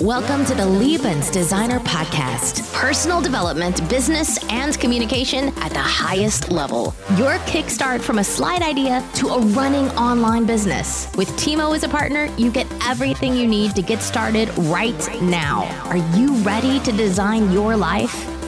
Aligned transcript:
Welcome 0.00 0.46
to 0.46 0.54
the 0.54 0.62
Liebens 0.62 1.30
Designer 1.30 1.78
Podcast. 1.80 2.72
Personal 2.72 3.20
development, 3.20 3.86
business, 3.90 4.42
and 4.50 4.80
communication 4.80 5.48
at 5.58 5.72
the 5.72 5.78
highest 5.78 6.50
level. 6.50 6.94
Your 7.18 7.34
kickstart 7.40 8.00
from 8.00 8.18
a 8.18 8.24
slide 8.24 8.62
idea 8.62 9.06
to 9.16 9.28
a 9.28 9.40
running 9.48 9.90
online 9.98 10.46
business. 10.46 11.14
With 11.18 11.28
Timo 11.32 11.76
as 11.76 11.82
a 11.82 11.88
partner, 11.90 12.34
you 12.38 12.50
get 12.50 12.66
everything 12.88 13.36
you 13.36 13.46
need 13.46 13.76
to 13.76 13.82
get 13.82 14.00
started 14.00 14.48
right 14.56 15.20
now. 15.20 15.64
Are 15.90 15.98
you 16.18 16.32
ready 16.36 16.80
to 16.80 16.92
design 16.92 17.52
your 17.52 17.76
life? 17.76 18.39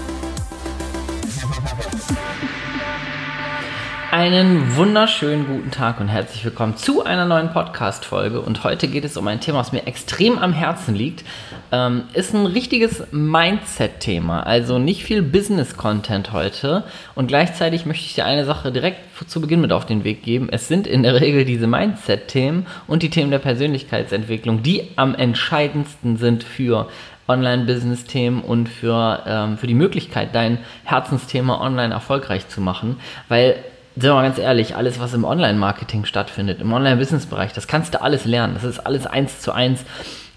Einen 4.22 4.76
wunderschönen 4.76 5.48
guten 5.48 5.72
Tag 5.72 5.98
und 5.98 6.06
herzlich 6.06 6.44
willkommen 6.44 6.76
zu 6.76 7.04
einer 7.04 7.24
neuen 7.24 7.52
Podcast-Folge. 7.52 8.40
Und 8.40 8.62
heute 8.62 8.86
geht 8.86 9.04
es 9.04 9.16
um 9.16 9.26
ein 9.26 9.40
Thema, 9.40 9.58
was 9.58 9.72
mir 9.72 9.88
extrem 9.88 10.38
am 10.38 10.52
Herzen 10.52 10.94
liegt. 10.94 11.24
Ähm, 11.72 12.04
ist 12.12 12.32
ein 12.32 12.46
richtiges 12.46 13.02
Mindset-Thema, 13.10 14.46
also 14.46 14.78
nicht 14.78 15.02
viel 15.02 15.22
Business-Content 15.22 16.32
heute. 16.32 16.84
Und 17.16 17.26
gleichzeitig 17.26 17.84
möchte 17.84 18.06
ich 18.06 18.14
dir 18.14 18.24
eine 18.24 18.44
Sache 18.44 18.70
direkt 18.70 19.00
zu 19.28 19.40
Beginn 19.40 19.60
mit 19.60 19.72
auf 19.72 19.86
den 19.86 20.04
Weg 20.04 20.22
geben. 20.22 20.48
Es 20.52 20.68
sind 20.68 20.86
in 20.86 21.02
der 21.02 21.20
Regel 21.20 21.44
diese 21.44 21.66
Mindset-Themen 21.66 22.68
und 22.86 23.02
die 23.02 23.10
Themen 23.10 23.32
der 23.32 23.40
Persönlichkeitsentwicklung, 23.40 24.62
die 24.62 24.90
am 24.94 25.16
entscheidendsten 25.16 26.16
sind 26.16 26.44
für 26.44 26.88
Online-Business-Themen 27.26 28.42
und 28.42 28.68
für, 28.68 29.24
ähm, 29.26 29.58
für 29.58 29.66
die 29.66 29.74
Möglichkeit, 29.74 30.32
dein 30.32 30.58
Herzensthema 30.84 31.60
online 31.60 31.92
erfolgreich 31.92 32.46
zu 32.46 32.60
machen. 32.60 33.00
Weil 33.28 33.56
sind 33.94 34.04
wir 34.04 34.14
mal 34.14 34.22
ganz 34.22 34.38
ehrlich, 34.38 34.74
alles, 34.74 35.00
was 35.00 35.12
im 35.12 35.24
Online-Marketing 35.24 36.04
stattfindet, 36.04 36.60
im 36.60 36.72
Online-Business-Bereich, 36.72 37.52
das 37.52 37.66
kannst 37.66 37.94
du 37.94 38.00
alles 38.00 38.24
lernen. 38.24 38.54
Das 38.54 38.64
ist 38.64 38.80
alles 38.80 39.06
eins 39.06 39.40
zu 39.40 39.52
eins. 39.52 39.84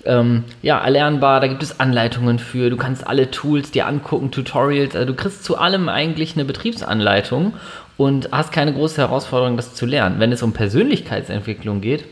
Ähm, 0.04 0.44
ja, 0.62 0.78
erlernbar, 0.78 1.40
da 1.40 1.48
gibt 1.48 1.64
es 1.64 1.80
Anleitungen 1.80 2.38
für, 2.38 2.70
du 2.70 2.78
kannst 2.78 3.08
alle 3.08 3.31
Tools 3.31 3.72
dir 3.72 3.88
angucken, 3.88 4.30
Tutorials, 4.30 4.95
also 4.95 5.08
du 5.08 5.16
kriegst 5.16 5.44
zu 5.44 5.58
allem 5.58 5.89
eigentlich 5.89 6.36
eine 6.36 6.45
Betriebsanleitung 6.45 7.53
und 7.98 8.30
hast 8.31 8.52
keine 8.52 8.73
große 8.73 9.02
Herausforderung, 9.02 9.58
das 9.58 9.73
zu 9.73 9.88
lernen. 9.88 10.20
Wenn 10.20 10.31
es 10.31 10.44
um 10.44 10.53
Persönlichkeitsentwicklung 10.53 11.81
geht, 11.81 12.06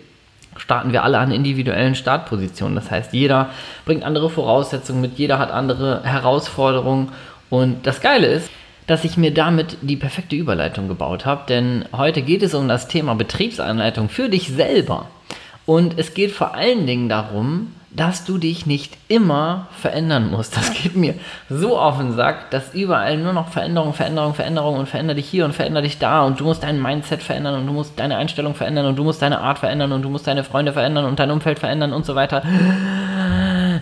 starten 0.58 0.92
wir 0.92 1.04
alle 1.04 1.20
an 1.20 1.32
individuellen 1.32 1.94
Startpositionen. 1.94 2.76
Das 2.76 2.90
heißt, 2.90 3.14
jeder 3.14 3.50
bringt 3.86 4.04
andere 4.04 4.30
Voraussetzungen 4.30 5.02
mit, 5.02 5.18
jeder 5.20 5.38
hat 5.38 5.52
andere 5.52 6.04
Herausforderungen 6.04 7.10
und 7.50 7.86
das 7.86 8.02
Geile 8.02 8.28
ist, 8.28 8.50
dass 8.88 9.04
ich 9.04 9.18
mir 9.18 9.34
damit 9.34 9.78
die 9.82 9.96
perfekte 9.96 10.36
Überleitung 10.36 10.88
gebaut 10.88 11.26
habe, 11.26 11.44
denn 11.48 11.86
heute 11.96 12.22
geht 12.22 12.44
es 12.44 12.54
um 12.54 12.68
das 12.68 12.88
Thema 12.88 13.16
Betriebsanleitung 13.16 14.10
für 14.10 14.30
dich 14.30 14.50
selber. 14.50 15.08
Und 15.66 15.98
es 15.98 16.14
geht 16.14 16.32
vor 16.32 16.56
allen 16.56 16.86
Dingen 16.86 17.08
darum, 17.08 17.72
dass 17.96 18.26
du 18.26 18.38
dich 18.38 18.66
nicht 18.66 18.98
immer 19.08 19.68
verändern 19.80 20.32
musst. 20.32 20.58
Das 20.58 20.74
geht 20.74 20.96
mir 20.96 21.14
so 21.50 21.78
auf 21.78 21.98
den 21.98 22.14
Sack, 22.14 22.50
dass 22.50 22.74
überall 22.74 23.18
nur 23.18 23.34
noch 23.34 23.50
Veränderung, 23.50 23.94
Veränderung, 23.94 24.34
Veränderung 24.34 24.80
und 24.80 24.90
veränder 24.90 25.14
dich 25.14 25.30
hier 25.30 25.46
und 25.46 25.54
veränder 25.54 25.82
dich 25.82 26.00
da 26.00 26.24
und 26.24 26.40
du 26.40 26.46
musst 26.46 26.64
dein 26.64 26.82
Mindset 26.82 27.22
verändern 27.22 27.56
und 27.62 27.68
du 27.68 27.74
musst 27.74 28.00
deine 28.00 28.18
Einstellung 28.18 28.56
verändern 28.56 28.88
und 28.88 28.96
du 28.96 29.04
musst 29.04 29.22
deine 29.22 29.40
Art 29.40 29.60
verändern 29.60 29.92
und 29.92 30.02
du 30.02 30.10
musst 30.10 30.28
deine 30.28 30.44
Freunde 30.44 30.74
verändern 30.74 31.06
und 31.06 31.20
dein 31.20 31.32
Umfeld 31.32 31.60
verändern 31.60 31.94
und 31.94 32.06
so 32.06 32.16
weiter. 32.16 32.42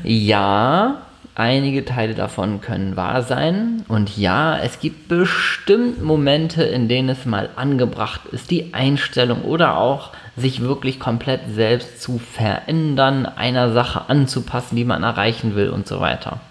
Ja, 0.03 0.97
Einige 1.33 1.85
Teile 1.85 2.13
davon 2.13 2.59
können 2.59 2.97
wahr 2.97 3.23
sein. 3.23 3.85
Und 3.87 4.17
ja, 4.17 4.57
es 4.57 4.79
gibt 4.79 5.07
bestimmt 5.07 6.03
Momente, 6.03 6.63
in 6.63 6.89
denen 6.89 7.09
es 7.09 7.25
mal 7.25 7.49
angebracht 7.55 8.21
ist, 8.31 8.51
die 8.51 8.73
Einstellung 8.73 9.43
oder 9.43 9.77
auch 9.77 10.11
sich 10.35 10.61
wirklich 10.61 10.99
komplett 10.99 11.41
selbst 11.53 12.01
zu 12.01 12.19
verändern, 12.19 13.25
einer 13.25 13.71
Sache 13.71 14.09
anzupassen, 14.09 14.75
die 14.75 14.83
man 14.83 15.03
erreichen 15.03 15.55
will 15.55 15.69
und 15.69 15.87
so 15.87 16.01
weiter. 16.01 16.41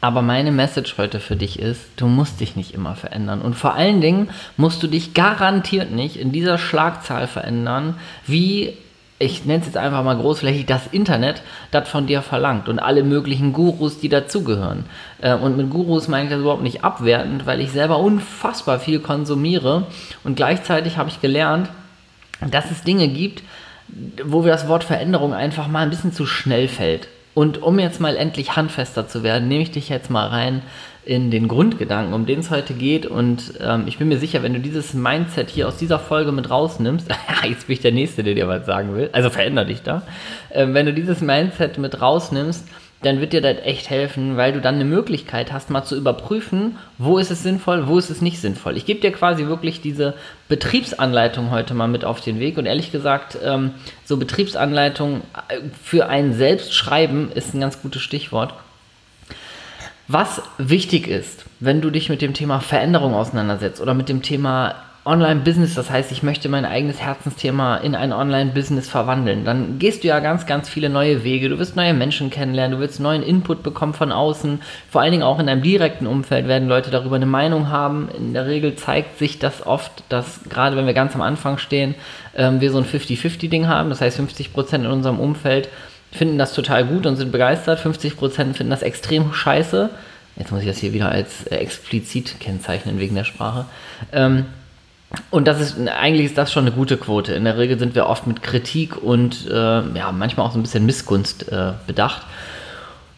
Aber 0.00 0.22
meine 0.22 0.52
Message 0.52 0.96
heute 0.96 1.20
für 1.20 1.36
dich 1.36 1.58
ist, 1.58 1.82
du 1.96 2.06
musst 2.06 2.40
dich 2.40 2.56
nicht 2.56 2.72
immer 2.72 2.94
verändern. 2.94 3.42
Und 3.42 3.54
vor 3.54 3.74
allen 3.74 4.00
Dingen 4.00 4.30
musst 4.56 4.82
du 4.82 4.86
dich 4.86 5.14
garantiert 5.14 5.90
nicht 5.90 6.16
in 6.16 6.32
dieser 6.32 6.58
Schlagzahl 6.58 7.26
verändern, 7.26 7.96
wie 8.26 8.78
ich 9.20 9.44
nenne 9.44 9.60
es 9.60 9.66
jetzt 9.66 9.76
einfach 9.76 10.02
mal 10.02 10.16
großflächig, 10.16 10.64
das 10.64 10.86
Internet 10.90 11.42
das 11.70 11.88
von 11.88 12.06
dir 12.06 12.22
verlangt 12.22 12.68
und 12.68 12.78
alle 12.78 13.04
möglichen 13.04 13.52
Gurus, 13.52 14.00
die 14.00 14.08
dazugehören. 14.08 14.86
Äh, 15.20 15.34
und 15.34 15.56
mit 15.56 15.70
Gurus 15.70 16.08
meine 16.08 16.24
ich 16.24 16.30
das 16.30 16.40
überhaupt 16.40 16.62
nicht 16.62 16.82
abwertend, 16.82 17.44
weil 17.46 17.60
ich 17.60 17.70
selber 17.70 17.98
unfassbar 17.98 18.80
viel 18.80 18.98
konsumiere 18.98 19.86
und 20.24 20.36
gleichzeitig 20.36 20.96
habe 20.96 21.10
ich 21.10 21.20
gelernt, 21.20 21.68
dass 22.50 22.70
es 22.70 22.82
Dinge 22.82 23.08
gibt, 23.08 23.42
wo 24.24 24.44
wir 24.44 24.52
das 24.52 24.68
Wort 24.68 24.84
Veränderung 24.84 25.34
einfach 25.34 25.68
mal 25.68 25.80
ein 25.80 25.90
bisschen 25.90 26.12
zu 26.12 26.24
schnell 26.24 26.66
fällt. 26.66 27.08
Und 27.34 27.62
um 27.62 27.78
jetzt 27.78 28.00
mal 28.00 28.16
endlich 28.16 28.56
handfester 28.56 29.06
zu 29.06 29.22
werden, 29.22 29.48
nehme 29.48 29.62
ich 29.62 29.70
dich 29.70 29.90
jetzt 29.90 30.10
mal 30.10 30.28
rein 30.28 30.62
in 31.04 31.30
den 31.30 31.48
Grundgedanken, 31.48 32.12
um 32.12 32.26
den 32.26 32.40
es 32.40 32.50
heute 32.50 32.74
geht. 32.74 33.06
Und 33.06 33.54
ähm, 33.60 33.84
ich 33.86 33.98
bin 33.98 34.08
mir 34.08 34.18
sicher, 34.18 34.42
wenn 34.42 34.52
du 34.52 34.60
dieses 34.60 34.94
Mindset 34.94 35.50
hier 35.50 35.68
aus 35.68 35.76
dieser 35.76 35.98
Folge 35.98 36.32
mit 36.32 36.50
rausnimmst, 36.50 37.08
jetzt 37.48 37.66
bin 37.66 37.74
ich 37.74 37.80
der 37.80 37.92
Nächste, 37.92 38.22
der 38.22 38.34
dir 38.34 38.48
was 38.48 38.66
sagen 38.66 38.94
will, 38.94 39.10
also 39.12 39.30
veränder 39.30 39.64
dich 39.64 39.82
da. 39.82 40.02
Ähm, 40.52 40.74
wenn 40.74 40.86
du 40.86 40.92
dieses 40.92 41.20
Mindset 41.20 41.78
mit 41.78 42.00
rausnimmst, 42.00 42.66
dann 43.02 43.20
wird 43.20 43.32
dir 43.32 43.40
das 43.40 43.56
echt 43.64 43.88
helfen, 43.88 44.36
weil 44.36 44.52
du 44.52 44.60
dann 44.60 44.74
eine 44.74 44.84
Möglichkeit 44.84 45.52
hast, 45.52 45.70
mal 45.70 45.84
zu 45.84 45.96
überprüfen, 45.96 46.76
wo 46.98 47.16
ist 47.16 47.30
es 47.30 47.42
sinnvoll, 47.42 47.88
wo 47.88 47.96
ist 47.96 48.10
es 48.10 48.20
nicht 48.20 48.40
sinnvoll. 48.40 48.76
Ich 48.76 48.84
gebe 48.84 49.00
dir 49.00 49.10
quasi 49.10 49.46
wirklich 49.46 49.80
diese 49.80 50.14
Betriebsanleitung 50.48 51.50
heute 51.50 51.72
mal 51.72 51.88
mit 51.88 52.04
auf 52.04 52.20
den 52.20 52.40
Weg 52.40 52.58
und 52.58 52.66
ehrlich 52.66 52.92
gesagt, 52.92 53.38
ähm, 53.42 53.72
so 54.04 54.18
Betriebsanleitung 54.18 55.22
äh, 55.48 55.60
für 55.82 56.08
ein 56.08 56.34
Selbstschreiben 56.34 57.32
ist 57.32 57.54
ein 57.54 57.60
ganz 57.60 57.80
gutes 57.80 58.02
Stichwort. 58.02 58.52
Was 60.12 60.42
wichtig 60.58 61.06
ist, 61.06 61.44
wenn 61.60 61.80
du 61.80 61.88
dich 61.88 62.08
mit 62.08 62.20
dem 62.20 62.34
Thema 62.34 62.58
Veränderung 62.58 63.14
auseinandersetzt 63.14 63.80
oder 63.80 63.94
mit 63.94 64.08
dem 64.08 64.22
Thema 64.22 64.74
Online-Business, 65.04 65.76
das 65.76 65.88
heißt, 65.88 66.10
ich 66.10 66.24
möchte 66.24 66.48
mein 66.48 66.64
eigenes 66.64 67.00
Herzensthema 67.00 67.76
in 67.76 67.94
ein 67.94 68.12
Online-Business 68.12 68.88
verwandeln, 68.88 69.44
dann 69.44 69.78
gehst 69.78 70.02
du 70.02 70.08
ja 70.08 70.18
ganz, 70.18 70.46
ganz 70.46 70.68
viele 70.68 70.90
neue 70.90 71.22
Wege. 71.22 71.48
Du 71.48 71.60
wirst 71.60 71.76
neue 71.76 71.94
Menschen 71.94 72.28
kennenlernen, 72.28 72.76
du 72.76 72.82
wirst 72.82 72.98
neuen 72.98 73.22
Input 73.22 73.62
bekommen 73.62 73.94
von 73.94 74.10
außen. 74.10 74.60
Vor 74.90 75.00
allen 75.00 75.12
Dingen 75.12 75.22
auch 75.22 75.38
in 75.38 75.46
deinem 75.46 75.62
direkten 75.62 76.08
Umfeld 76.08 76.48
werden 76.48 76.68
Leute 76.68 76.90
darüber 76.90 77.14
eine 77.14 77.26
Meinung 77.26 77.68
haben. 77.68 78.08
In 78.08 78.34
der 78.34 78.46
Regel 78.46 78.74
zeigt 78.74 79.16
sich 79.16 79.38
das 79.38 79.64
oft, 79.64 80.02
dass 80.08 80.40
gerade 80.48 80.74
wenn 80.74 80.86
wir 80.86 80.94
ganz 80.94 81.14
am 81.14 81.22
Anfang 81.22 81.56
stehen, 81.58 81.94
ähm, 82.34 82.60
wir 82.60 82.72
so 82.72 82.78
ein 82.78 82.84
50-50-Ding 82.84 83.68
haben. 83.68 83.90
Das 83.90 84.00
heißt, 84.00 84.18
50% 84.18 84.74
in 84.74 84.86
unserem 84.86 85.20
Umfeld 85.20 85.68
finden 86.12 86.38
das 86.38 86.54
total 86.54 86.84
gut 86.84 87.06
und 87.06 87.16
sind 87.16 87.32
begeistert, 87.32 87.80
50% 87.80 88.54
finden 88.54 88.70
das 88.70 88.82
extrem 88.82 89.32
scheiße. 89.32 89.90
Jetzt 90.36 90.52
muss 90.52 90.62
ich 90.62 90.68
das 90.68 90.78
hier 90.78 90.92
wieder 90.92 91.10
als 91.10 91.46
äh, 91.46 91.56
explizit 91.56 92.40
kennzeichnen 92.40 92.98
wegen 92.98 93.14
der 93.14 93.24
Sprache. 93.24 93.66
Ähm, 94.12 94.46
und 95.30 95.48
das 95.48 95.60
ist 95.60 95.76
eigentlich 95.88 96.26
ist 96.26 96.38
das 96.38 96.52
schon 96.52 96.64
eine 96.66 96.74
gute 96.74 96.96
Quote. 96.96 97.34
In 97.34 97.44
der 97.44 97.58
Regel 97.58 97.78
sind 97.78 97.94
wir 97.94 98.06
oft 98.06 98.26
mit 98.26 98.42
Kritik 98.42 98.96
und 99.02 99.48
äh, 99.48 99.52
ja, 99.54 100.12
manchmal 100.12 100.46
auch 100.46 100.52
so 100.52 100.58
ein 100.58 100.62
bisschen 100.62 100.86
Missgunst 100.86 101.50
äh, 101.50 101.72
bedacht. 101.86 102.22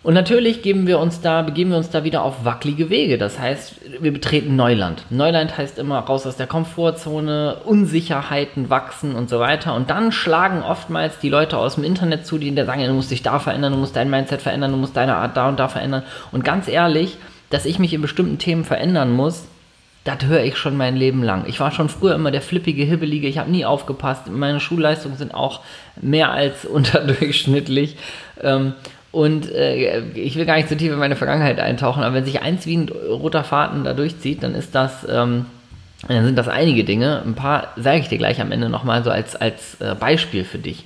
Und 0.04 0.14
natürlich 0.14 0.62
geben 0.62 0.88
wir 0.88 0.98
uns 0.98 1.20
da, 1.20 1.42
begeben 1.42 1.70
wir 1.70 1.76
uns 1.76 1.90
da 1.90 2.02
wieder 2.02 2.24
auf 2.24 2.44
wackelige 2.44 2.90
Wege. 2.90 3.18
Das 3.18 3.38
heißt, 3.38 3.76
wir 4.00 4.12
betreten 4.12 4.56
Neuland. 4.56 5.04
Neuland 5.10 5.56
heißt 5.56 5.78
immer 5.78 6.00
raus 6.00 6.26
aus 6.26 6.36
der 6.36 6.48
Komfortzone, 6.48 7.58
Unsicherheiten 7.64 8.68
wachsen 8.68 9.14
und 9.14 9.30
so 9.30 9.38
weiter. 9.38 9.74
Und 9.74 9.90
dann 9.90 10.10
schlagen 10.10 10.62
oftmals 10.62 11.20
die 11.20 11.28
Leute 11.28 11.56
aus 11.56 11.76
dem 11.76 11.84
Internet 11.84 12.26
zu, 12.26 12.38
die 12.38 12.52
sagen, 12.52 12.84
du 12.84 12.92
musst 12.94 13.12
dich 13.12 13.22
da 13.22 13.38
verändern, 13.38 13.72
du 13.72 13.78
musst 13.78 13.94
dein 13.94 14.10
Mindset 14.10 14.42
verändern, 14.42 14.72
du 14.72 14.76
musst 14.76 14.96
deine 14.96 15.14
Art 15.14 15.36
da 15.36 15.48
und 15.48 15.60
da 15.60 15.68
verändern. 15.68 16.02
Und 16.32 16.42
ganz 16.42 16.66
ehrlich, 16.66 17.16
dass 17.50 17.64
ich 17.64 17.78
mich 17.78 17.94
in 17.94 18.02
bestimmten 18.02 18.38
Themen 18.38 18.64
verändern 18.64 19.12
muss, 19.12 19.44
das 20.02 20.24
höre 20.26 20.42
ich 20.42 20.56
schon 20.56 20.76
mein 20.76 20.96
Leben 20.96 21.22
lang. 21.22 21.44
Ich 21.46 21.60
war 21.60 21.70
schon 21.70 21.88
früher 21.88 22.16
immer 22.16 22.32
der 22.32 22.42
flippige, 22.42 22.82
hibbelige, 22.82 23.28
ich 23.28 23.38
habe 23.38 23.52
nie 23.52 23.64
aufgepasst. 23.64 24.28
Meine 24.28 24.58
Schulleistungen 24.58 25.16
sind 25.16 25.32
auch 25.32 25.60
mehr 26.00 26.32
als 26.32 26.64
unterdurchschnittlich. 26.64 27.96
Und 29.12 29.52
äh, 29.52 30.00
ich 30.14 30.36
will 30.36 30.46
gar 30.46 30.56
nicht 30.56 30.70
so 30.70 30.74
tief 30.74 30.90
in 30.90 30.98
meine 30.98 31.16
Vergangenheit 31.16 31.60
eintauchen, 31.60 32.02
aber 32.02 32.16
wenn 32.16 32.24
sich 32.24 32.40
eins 32.40 32.66
wie 32.66 32.78
ein 32.78 32.88
roter 32.88 33.44
Faden 33.44 33.84
da 33.84 33.92
durchzieht, 33.92 34.42
dann 34.42 34.54
ist 34.54 34.74
das, 34.74 35.06
ähm, 35.08 35.44
dann 36.08 36.24
sind 36.24 36.36
das 36.36 36.48
einige 36.48 36.82
Dinge. 36.82 37.22
Ein 37.24 37.34
paar 37.34 37.68
sage 37.76 37.98
ich 37.98 38.08
dir 38.08 38.16
gleich 38.16 38.40
am 38.40 38.50
Ende 38.50 38.70
nochmal 38.70 39.04
so 39.04 39.10
als, 39.10 39.36
als 39.36 39.80
äh, 39.80 39.94
Beispiel 39.94 40.44
für 40.44 40.58
dich. 40.58 40.84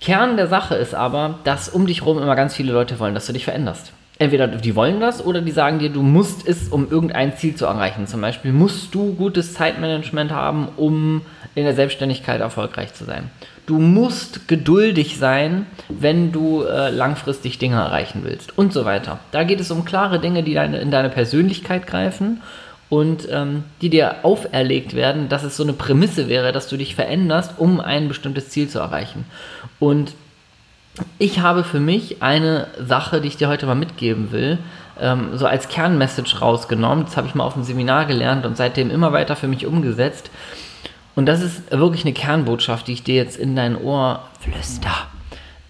Kern 0.00 0.36
der 0.36 0.48
Sache 0.48 0.74
ist 0.74 0.96
aber, 0.96 1.38
dass 1.44 1.68
um 1.68 1.86
dich 1.86 2.00
herum 2.00 2.20
immer 2.20 2.34
ganz 2.34 2.56
viele 2.56 2.72
Leute 2.72 2.98
wollen, 2.98 3.14
dass 3.14 3.26
du 3.26 3.32
dich 3.32 3.44
veränderst. 3.44 3.92
Entweder 4.18 4.48
die 4.48 4.74
wollen 4.74 4.98
das 4.98 5.24
oder 5.24 5.40
die 5.40 5.52
sagen 5.52 5.78
dir, 5.78 5.90
du 5.90 6.02
musst 6.02 6.46
es, 6.46 6.68
um 6.68 6.90
irgendein 6.90 7.36
Ziel 7.36 7.54
zu 7.54 7.66
erreichen. 7.66 8.08
Zum 8.08 8.20
Beispiel 8.20 8.52
musst 8.52 8.94
du 8.94 9.14
gutes 9.14 9.54
Zeitmanagement 9.54 10.32
haben, 10.32 10.68
um 10.76 11.22
in 11.54 11.64
der 11.64 11.74
Selbstständigkeit 11.74 12.40
erfolgreich 12.40 12.94
zu 12.94 13.04
sein. 13.04 13.30
Du 13.66 13.78
musst 13.78 14.48
geduldig 14.48 15.18
sein, 15.18 15.66
wenn 15.88 16.32
du 16.32 16.62
äh, 16.62 16.90
langfristig 16.90 17.58
Dinge 17.58 17.76
erreichen 17.76 18.22
willst 18.24 18.58
und 18.58 18.72
so 18.72 18.84
weiter. 18.84 19.20
Da 19.30 19.44
geht 19.44 19.60
es 19.60 19.70
um 19.70 19.84
klare 19.84 20.18
Dinge, 20.18 20.42
die 20.42 20.54
deine, 20.54 20.78
in 20.78 20.90
deine 20.90 21.10
Persönlichkeit 21.10 21.86
greifen 21.86 22.40
und 22.88 23.28
ähm, 23.30 23.64
die 23.80 23.88
dir 23.88 24.16
auferlegt 24.24 24.94
werden, 24.94 25.28
dass 25.28 25.44
es 25.44 25.56
so 25.56 25.62
eine 25.62 25.72
Prämisse 25.72 26.28
wäre, 26.28 26.52
dass 26.52 26.68
du 26.68 26.76
dich 26.76 26.94
veränderst, 26.94 27.52
um 27.56 27.80
ein 27.80 28.08
bestimmtes 28.08 28.48
Ziel 28.50 28.68
zu 28.68 28.80
erreichen. 28.80 29.24
Und 29.78 30.14
ich 31.18 31.40
habe 31.40 31.64
für 31.64 31.80
mich 31.80 32.22
eine 32.22 32.66
Sache, 32.84 33.20
die 33.20 33.28
ich 33.28 33.36
dir 33.36 33.48
heute 33.48 33.66
mal 33.66 33.74
mitgeben 33.74 34.32
will, 34.32 34.58
ähm, 35.00 35.38
so 35.38 35.46
als 35.46 35.68
Kernmessage 35.68 36.38
rausgenommen. 36.40 37.04
Das 37.04 37.16
habe 37.16 37.26
ich 37.26 37.34
mal 37.34 37.44
auf 37.44 37.54
dem 37.54 37.62
Seminar 37.62 38.06
gelernt 38.06 38.44
und 38.44 38.56
seitdem 38.56 38.90
immer 38.90 39.12
weiter 39.12 39.36
für 39.36 39.48
mich 39.48 39.66
umgesetzt. 39.66 40.30
Und 41.14 41.26
das 41.26 41.42
ist 41.42 41.70
wirklich 41.70 42.04
eine 42.04 42.14
Kernbotschaft, 42.14 42.88
die 42.88 42.92
ich 42.92 43.02
dir 43.02 43.16
jetzt 43.16 43.36
in 43.36 43.54
dein 43.54 43.76
Ohr 43.76 44.22
flüster. 44.40 44.92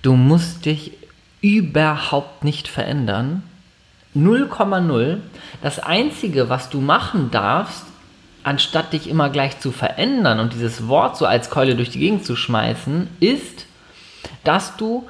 Du 0.03 0.15
musst 0.15 0.65
dich 0.65 0.93
überhaupt 1.41 2.45
nicht 2.45 2.69
verändern. 2.69 3.43
0,0. 4.15 5.19
Das 5.63 5.79
Einzige, 5.79 6.49
was 6.49 6.71
du 6.71 6.81
machen 6.81 7.31
darfst, 7.31 7.85
anstatt 8.45 8.93
dich 8.93 9.09
immer 9.09 9.31
gleich 9.31 9.59
zu 9.61 9.73
verändern 9.73 10.41
und 10.41 10.53
dieses 10.53 10.89
Wort 10.89 11.17
so 11.17 11.27
als 11.27 11.51
Keule 11.51 11.77
durch 11.77 11.91
die 11.91 12.01
Gegend 12.01 12.25
zu 12.25 12.37
schmeißen, 12.37 13.09
ist, 13.21 13.67
dass 14.45 14.77
du 14.77 15.09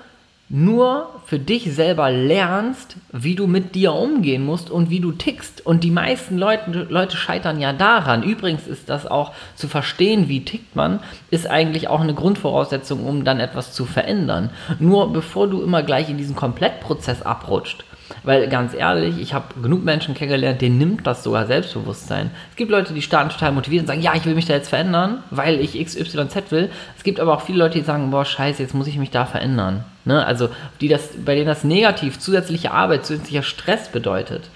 nur 0.54 1.08
für 1.24 1.38
dich 1.38 1.74
selber 1.74 2.10
lernst, 2.10 2.96
wie 3.10 3.34
du 3.34 3.46
mit 3.46 3.74
dir 3.74 3.94
umgehen 3.94 4.44
musst 4.44 4.70
und 4.70 4.90
wie 4.90 5.00
du 5.00 5.12
tickst. 5.12 5.64
Und 5.64 5.82
die 5.82 5.90
meisten 5.90 6.36
Leute, 6.36 6.86
Leute 6.90 7.16
scheitern 7.16 7.58
ja 7.58 7.72
daran. 7.72 8.22
Übrigens 8.22 8.66
ist 8.66 8.90
das 8.90 9.06
auch 9.06 9.32
zu 9.54 9.66
verstehen, 9.66 10.28
wie 10.28 10.44
tickt 10.44 10.76
man, 10.76 11.00
ist 11.30 11.48
eigentlich 11.48 11.88
auch 11.88 12.02
eine 12.02 12.12
Grundvoraussetzung, 12.12 13.06
um 13.06 13.24
dann 13.24 13.40
etwas 13.40 13.72
zu 13.72 13.86
verändern. 13.86 14.50
Nur 14.78 15.10
bevor 15.10 15.48
du 15.48 15.62
immer 15.62 15.82
gleich 15.82 16.10
in 16.10 16.18
diesen 16.18 16.36
Komplettprozess 16.36 17.22
abrutscht, 17.22 17.86
weil 18.22 18.48
ganz 18.48 18.74
ehrlich, 18.74 19.18
ich 19.20 19.34
habe 19.34 19.60
genug 19.60 19.84
Menschen 19.84 20.14
kennengelernt, 20.14 20.60
denen 20.60 20.78
nimmt 20.78 21.06
das 21.06 21.22
sogar 21.22 21.46
Selbstbewusstsein. 21.46 22.30
Es 22.50 22.56
gibt 22.56 22.70
Leute, 22.70 22.94
die 22.94 23.02
starten 23.02 23.30
total 23.30 23.52
motiviert 23.52 23.82
und 23.82 23.86
sagen, 23.86 24.02
ja, 24.02 24.14
ich 24.14 24.24
will 24.24 24.34
mich 24.34 24.46
da 24.46 24.54
jetzt 24.54 24.68
verändern, 24.68 25.22
weil 25.30 25.60
ich 25.60 25.82
XYZ 25.82 26.50
will. 26.50 26.70
Es 26.96 27.04
gibt 27.04 27.20
aber 27.20 27.34
auch 27.34 27.42
viele 27.42 27.58
Leute, 27.58 27.78
die 27.78 27.84
sagen, 27.84 28.10
boah, 28.10 28.24
scheiße, 28.24 28.62
jetzt 28.62 28.74
muss 28.74 28.86
ich 28.86 28.98
mich 28.98 29.10
da 29.10 29.26
verändern. 29.26 29.84
Ne? 30.04 30.24
Also 30.24 30.48
die 30.80 30.88
das, 30.88 31.10
bei 31.24 31.34
denen 31.34 31.46
das 31.46 31.64
negativ, 31.64 32.18
zusätzliche 32.18 32.72
Arbeit, 32.72 33.06
zusätzlicher 33.06 33.42
Stress 33.42 33.88
bedeutet. 33.88 34.50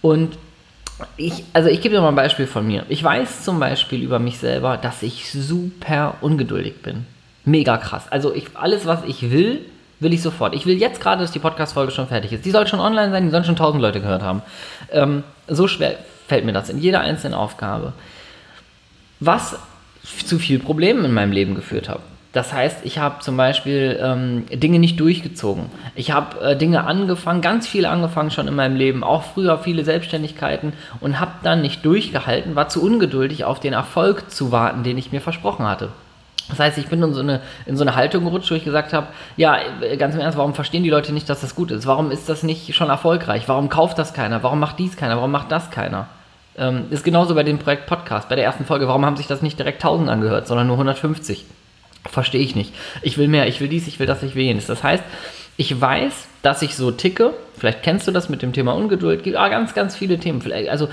Und 0.00 0.36
ich, 1.16 1.44
also 1.52 1.68
ich 1.68 1.80
gebe 1.80 1.94
dir 1.94 2.00
mal 2.00 2.08
ein 2.08 2.14
Beispiel 2.14 2.46
von 2.46 2.66
mir. 2.66 2.84
Ich 2.88 3.02
weiß 3.02 3.44
zum 3.44 3.58
Beispiel 3.58 4.02
über 4.02 4.18
mich 4.18 4.38
selber, 4.38 4.76
dass 4.76 5.02
ich 5.02 5.30
super 5.32 6.16
ungeduldig 6.20 6.82
bin. 6.82 7.06
Mega 7.44 7.76
krass. 7.76 8.04
Also 8.10 8.34
ich, 8.34 8.44
alles, 8.54 8.86
was 8.86 9.04
ich 9.04 9.30
will, 9.30 9.60
will 10.02 10.12
ich 10.12 10.22
sofort. 10.22 10.54
Ich 10.54 10.66
will 10.66 10.76
jetzt 10.76 11.00
gerade, 11.00 11.22
dass 11.22 11.32
die 11.32 11.38
Podcast-Folge 11.38 11.92
schon 11.92 12.08
fertig 12.08 12.32
ist. 12.32 12.44
Die 12.44 12.50
soll 12.50 12.66
schon 12.66 12.80
online 12.80 13.10
sein, 13.10 13.24
die 13.24 13.30
sollen 13.30 13.44
schon 13.44 13.56
tausend 13.56 13.82
Leute 13.82 14.00
gehört 14.00 14.22
haben. 14.22 14.42
Ähm, 14.90 15.24
so 15.48 15.68
schwer 15.68 15.96
fällt 16.26 16.44
mir 16.44 16.52
das 16.52 16.68
in 16.68 16.78
jeder 16.78 17.00
einzelnen 17.00 17.34
Aufgabe. 17.34 17.92
Was 19.20 19.56
zu 20.24 20.38
viel 20.38 20.58
Problemen 20.58 21.04
in 21.04 21.12
meinem 21.12 21.32
Leben 21.32 21.54
geführt 21.54 21.88
hat. 21.88 22.00
Das 22.32 22.52
heißt, 22.52 22.78
ich 22.84 22.98
habe 22.98 23.20
zum 23.20 23.36
Beispiel 23.36 23.98
ähm, 24.02 24.46
Dinge 24.50 24.78
nicht 24.78 24.98
durchgezogen. 24.98 25.66
Ich 25.94 26.12
habe 26.12 26.40
äh, 26.40 26.56
Dinge 26.56 26.84
angefangen, 26.84 27.42
ganz 27.42 27.68
viele 27.68 27.90
angefangen 27.90 28.30
schon 28.30 28.48
in 28.48 28.54
meinem 28.54 28.74
Leben, 28.74 29.04
auch 29.04 29.22
früher 29.22 29.58
viele 29.58 29.84
Selbstständigkeiten 29.84 30.72
und 31.00 31.20
habe 31.20 31.32
dann 31.42 31.60
nicht 31.60 31.84
durchgehalten, 31.84 32.56
war 32.56 32.70
zu 32.70 32.82
ungeduldig 32.82 33.44
auf 33.44 33.60
den 33.60 33.74
Erfolg 33.74 34.30
zu 34.30 34.50
warten, 34.50 34.82
den 34.82 34.96
ich 34.96 35.12
mir 35.12 35.20
versprochen 35.20 35.66
hatte. 35.66 35.90
Das 36.48 36.58
heißt, 36.58 36.78
ich 36.78 36.88
bin 36.88 37.02
in 37.02 37.14
so 37.14 37.20
eine, 37.20 37.40
in 37.66 37.76
so 37.76 37.82
eine 37.82 37.94
Haltung 37.94 38.24
gerutscht, 38.24 38.50
wo 38.50 38.54
ich 38.54 38.64
gesagt 38.64 38.92
habe, 38.92 39.08
ja, 39.36 39.58
ganz 39.98 40.14
im 40.14 40.20
Ernst, 40.20 40.36
warum 40.36 40.54
verstehen 40.54 40.82
die 40.82 40.90
Leute 40.90 41.12
nicht, 41.12 41.28
dass 41.28 41.40
das 41.40 41.54
gut 41.54 41.70
ist? 41.70 41.86
Warum 41.86 42.10
ist 42.10 42.28
das 42.28 42.42
nicht 42.42 42.74
schon 42.74 42.90
erfolgreich? 42.90 43.44
Warum 43.46 43.68
kauft 43.68 43.98
das 43.98 44.12
keiner? 44.12 44.42
Warum 44.42 44.60
macht 44.60 44.78
dies 44.78 44.96
keiner? 44.96 45.16
Warum 45.16 45.30
macht 45.30 45.50
das 45.52 45.70
keiner? 45.70 46.08
Ähm, 46.56 46.86
ist 46.90 47.04
genauso 47.04 47.34
bei 47.34 47.42
dem 47.42 47.58
Projekt 47.58 47.86
Podcast. 47.86 48.28
Bei 48.28 48.36
der 48.36 48.44
ersten 48.44 48.64
Folge, 48.64 48.86
warum 48.88 49.06
haben 49.06 49.16
sich 49.16 49.26
das 49.26 49.40
nicht 49.40 49.58
direkt 49.58 49.82
1000 49.82 50.10
angehört, 50.10 50.46
sondern 50.46 50.66
nur 50.66 50.76
150? 50.76 51.46
Verstehe 52.04 52.40
ich 52.40 52.56
nicht. 52.56 52.74
Ich 53.00 53.16
will 53.16 53.28
mehr, 53.28 53.46
ich 53.46 53.60
will 53.60 53.68
dies, 53.68 53.86
ich 53.86 53.98
will 53.98 54.06
das, 54.06 54.22
ich 54.22 54.34
will 54.34 54.42
jenes. 54.42 54.66
Das 54.66 54.82
heißt, 54.82 55.04
ich 55.62 55.80
weiß, 55.80 56.26
dass 56.42 56.60
ich 56.62 56.74
so 56.74 56.90
ticke. 56.90 57.34
Vielleicht 57.56 57.84
kennst 57.84 58.08
du 58.08 58.10
das 58.10 58.28
mit 58.28 58.42
dem 58.42 58.52
Thema 58.52 58.72
Ungeduld. 58.72 59.22
Gibt 59.22 59.36
ah, 59.36 59.48
ganz, 59.48 59.74
ganz 59.74 59.94
viele 59.94 60.18
Themen. 60.18 60.42
Vielleicht, 60.42 60.68
also 60.68 60.88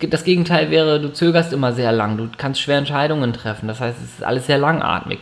das 0.00 0.24
Gegenteil 0.24 0.70
wäre, 0.70 0.98
du 0.98 1.12
zögerst 1.12 1.52
immer 1.52 1.74
sehr 1.74 1.92
lang. 1.92 2.16
Du 2.16 2.30
kannst 2.38 2.62
schwer 2.62 2.78
Entscheidungen 2.78 3.34
treffen. 3.34 3.68
Das 3.68 3.80
heißt, 3.80 3.98
es 4.02 4.14
ist 4.14 4.24
alles 4.24 4.46
sehr 4.46 4.56
langatmig. 4.56 5.18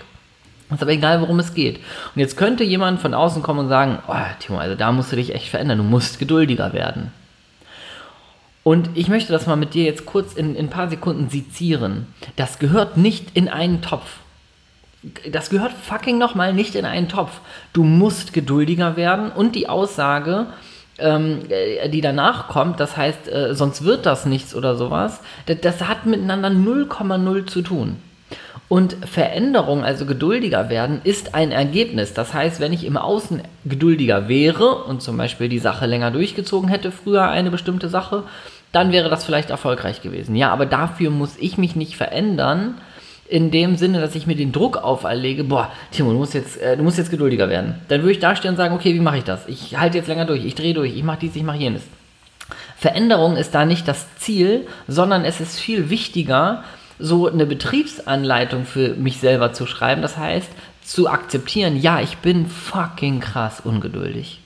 Ist 0.70 0.82
aber 0.82 0.92
egal, 0.92 1.20
worum 1.20 1.40
es 1.40 1.52
geht. 1.52 1.78
Und 2.14 2.20
jetzt 2.20 2.36
könnte 2.36 2.62
jemand 2.62 3.00
von 3.00 3.12
außen 3.12 3.42
kommen 3.42 3.58
und 3.58 3.68
sagen, 3.68 3.98
oh, 4.06 4.14
Timo, 4.38 4.58
also 4.58 4.76
da 4.76 4.92
musst 4.92 5.10
du 5.10 5.16
dich 5.16 5.34
echt 5.34 5.48
verändern. 5.48 5.78
Du 5.78 5.84
musst 5.84 6.20
geduldiger 6.20 6.72
werden. 6.72 7.10
Und 8.62 8.90
ich 8.94 9.08
möchte 9.08 9.32
das 9.32 9.48
mal 9.48 9.56
mit 9.56 9.74
dir 9.74 9.82
jetzt 9.82 10.06
kurz 10.06 10.34
in 10.34 10.56
ein 10.56 10.70
paar 10.70 10.88
Sekunden 10.88 11.28
sezieren. 11.28 12.06
Das 12.36 12.60
gehört 12.60 12.96
nicht 12.96 13.36
in 13.36 13.48
einen 13.48 13.82
Topf 13.82 14.20
das 15.30 15.50
gehört 15.50 15.72
fucking 15.72 16.18
nochmal 16.18 16.52
nicht 16.52 16.74
in 16.74 16.84
einen 16.84 17.08
Topf. 17.08 17.40
Du 17.72 17.82
musst 17.82 18.32
geduldiger 18.32 18.96
werden 18.96 19.30
und 19.30 19.54
die 19.54 19.68
Aussage, 19.68 20.46
ähm, 20.98 21.40
äh, 21.48 21.88
die 21.88 22.00
danach 22.00 22.48
kommt, 22.48 22.78
das 22.78 22.96
heißt, 22.96 23.28
äh, 23.28 23.54
sonst 23.54 23.84
wird 23.84 24.06
das 24.06 24.26
nichts 24.26 24.54
oder 24.54 24.76
sowas, 24.76 25.20
das, 25.46 25.60
das 25.60 25.88
hat 25.88 26.06
miteinander 26.06 26.50
0,0 26.50 27.46
zu 27.46 27.62
tun. 27.62 27.96
Und 28.68 28.96
Veränderung, 29.06 29.84
also 29.84 30.06
geduldiger 30.06 30.70
werden, 30.70 31.02
ist 31.04 31.34
ein 31.34 31.52
Ergebnis. 31.52 32.14
Das 32.14 32.32
heißt, 32.32 32.58
wenn 32.58 32.72
ich 32.72 32.86
im 32.86 32.96
Außen 32.96 33.42
geduldiger 33.66 34.28
wäre 34.28 34.84
und 34.84 35.02
zum 35.02 35.18
Beispiel 35.18 35.50
die 35.50 35.58
Sache 35.58 35.84
länger 35.84 36.10
durchgezogen 36.10 36.70
hätte, 36.70 36.90
früher 36.90 37.28
eine 37.28 37.50
bestimmte 37.50 37.90
Sache, 37.90 38.22
dann 38.70 38.90
wäre 38.90 39.10
das 39.10 39.26
vielleicht 39.26 39.50
erfolgreich 39.50 40.00
gewesen. 40.00 40.36
Ja, 40.36 40.50
aber 40.50 40.64
dafür 40.64 41.10
muss 41.10 41.36
ich 41.38 41.58
mich 41.58 41.76
nicht 41.76 41.96
verändern, 41.96 42.80
in 43.32 43.50
dem 43.50 43.76
Sinne, 43.76 43.98
dass 44.02 44.14
ich 44.14 44.26
mir 44.26 44.36
den 44.36 44.52
Druck 44.52 44.76
auferlege, 44.76 45.44
boah, 45.44 45.72
Timo, 45.90 46.12
du 46.12 46.18
musst 46.18 46.34
jetzt, 46.34 46.60
äh, 46.60 46.76
du 46.76 46.82
musst 46.82 46.98
jetzt 46.98 47.10
geduldiger 47.10 47.48
werden. 47.48 47.76
Dann 47.88 48.02
würde 48.02 48.12
ich 48.12 48.18
da 48.18 48.36
stehen 48.36 48.50
und 48.50 48.56
sagen, 48.58 48.74
okay, 48.74 48.92
wie 48.92 49.00
mache 49.00 49.16
ich 49.16 49.24
das? 49.24 49.48
Ich 49.48 49.78
halte 49.78 49.96
jetzt 49.96 50.06
länger 50.06 50.26
durch, 50.26 50.44
ich 50.44 50.54
drehe 50.54 50.74
durch, 50.74 50.94
ich 50.94 51.02
mache 51.02 51.20
dies, 51.22 51.34
ich 51.34 51.42
mache 51.42 51.56
jenes. 51.56 51.80
Veränderung 52.76 53.38
ist 53.38 53.54
da 53.54 53.64
nicht 53.64 53.88
das 53.88 54.04
Ziel, 54.16 54.66
sondern 54.86 55.24
es 55.24 55.40
ist 55.40 55.58
viel 55.58 55.88
wichtiger, 55.88 56.62
so 56.98 57.26
eine 57.26 57.46
Betriebsanleitung 57.46 58.66
für 58.66 58.96
mich 58.96 59.18
selber 59.18 59.54
zu 59.54 59.66
schreiben. 59.66 60.02
Das 60.02 60.18
heißt, 60.18 60.50
zu 60.84 61.08
akzeptieren, 61.08 61.80
ja, 61.80 62.00
ich 62.00 62.18
bin 62.18 62.46
fucking 62.46 63.20
krass 63.20 63.60
ungeduldig. 63.64 64.40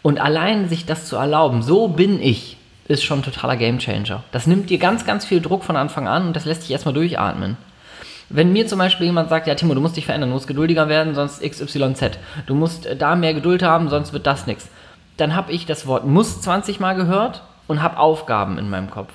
Und 0.00 0.20
allein 0.20 0.70
sich 0.70 0.86
das 0.86 1.04
zu 1.04 1.16
erlauben, 1.16 1.60
so 1.60 1.88
bin 1.88 2.22
ich, 2.22 2.56
ist 2.88 3.04
schon 3.04 3.18
ein 3.18 3.24
totaler 3.24 3.56
Gamechanger. 3.56 4.24
Das 4.32 4.46
nimmt 4.46 4.70
dir 4.70 4.78
ganz, 4.78 5.04
ganz 5.04 5.26
viel 5.26 5.42
Druck 5.42 5.64
von 5.64 5.76
Anfang 5.76 6.08
an 6.08 6.28
und 6.28 6.34
das 6.34 6.46
lässt 6.46 6.62
dich 6.62 6.70
erstmal 6.70 6.94
durchatmen. 6.94 7.58
Wenn 8.28 8.52
mir 8.52 8.66
zum 8.66 8.78
Beispiel 8.78 9.06
jemand 9.06 9.28
sagt, 9.28 9.46
ja 9.46 9.54
Timo, 9.54 9.74
du 9.74 9.80
musst 9.80 9.96
dich 9.96 10.06
verändern, 10.06 10.30
du 10.30 10.34
musst 10.34 10.48
geduldiger 10.48 10.88
werden, 10.88 11.14
sonst 11.14 11.42
XYZ. 11.42 12.18
Du 12.46 12.54
musst 12.54 12.86
äh, 12.86 12.96
da 12.96 13.14
mehr 13.14 13.34
Geduld 13.34 13.62
haben, 13.62 13.88
sonst 13.88 14.12
wird 14.12 14.26
das 14.26 14.46
nichts. 14.46 14.68
Dann 15.16 15.34
habe 15.34 15.52
ich 15.52 15.66
das 15.66 15.86
Wort 15.86 16.06
muss 16.06 16.40
20 16.40 16.80
Mal 16.80 16.94
gehört 16.94 17.42
und 17.68 17.82
habe 17.82 17.98
Aufgaben 17.98 18.58
in 18.58 18.68
meinem 18.68 18.90
Kopf. 18.90 19.12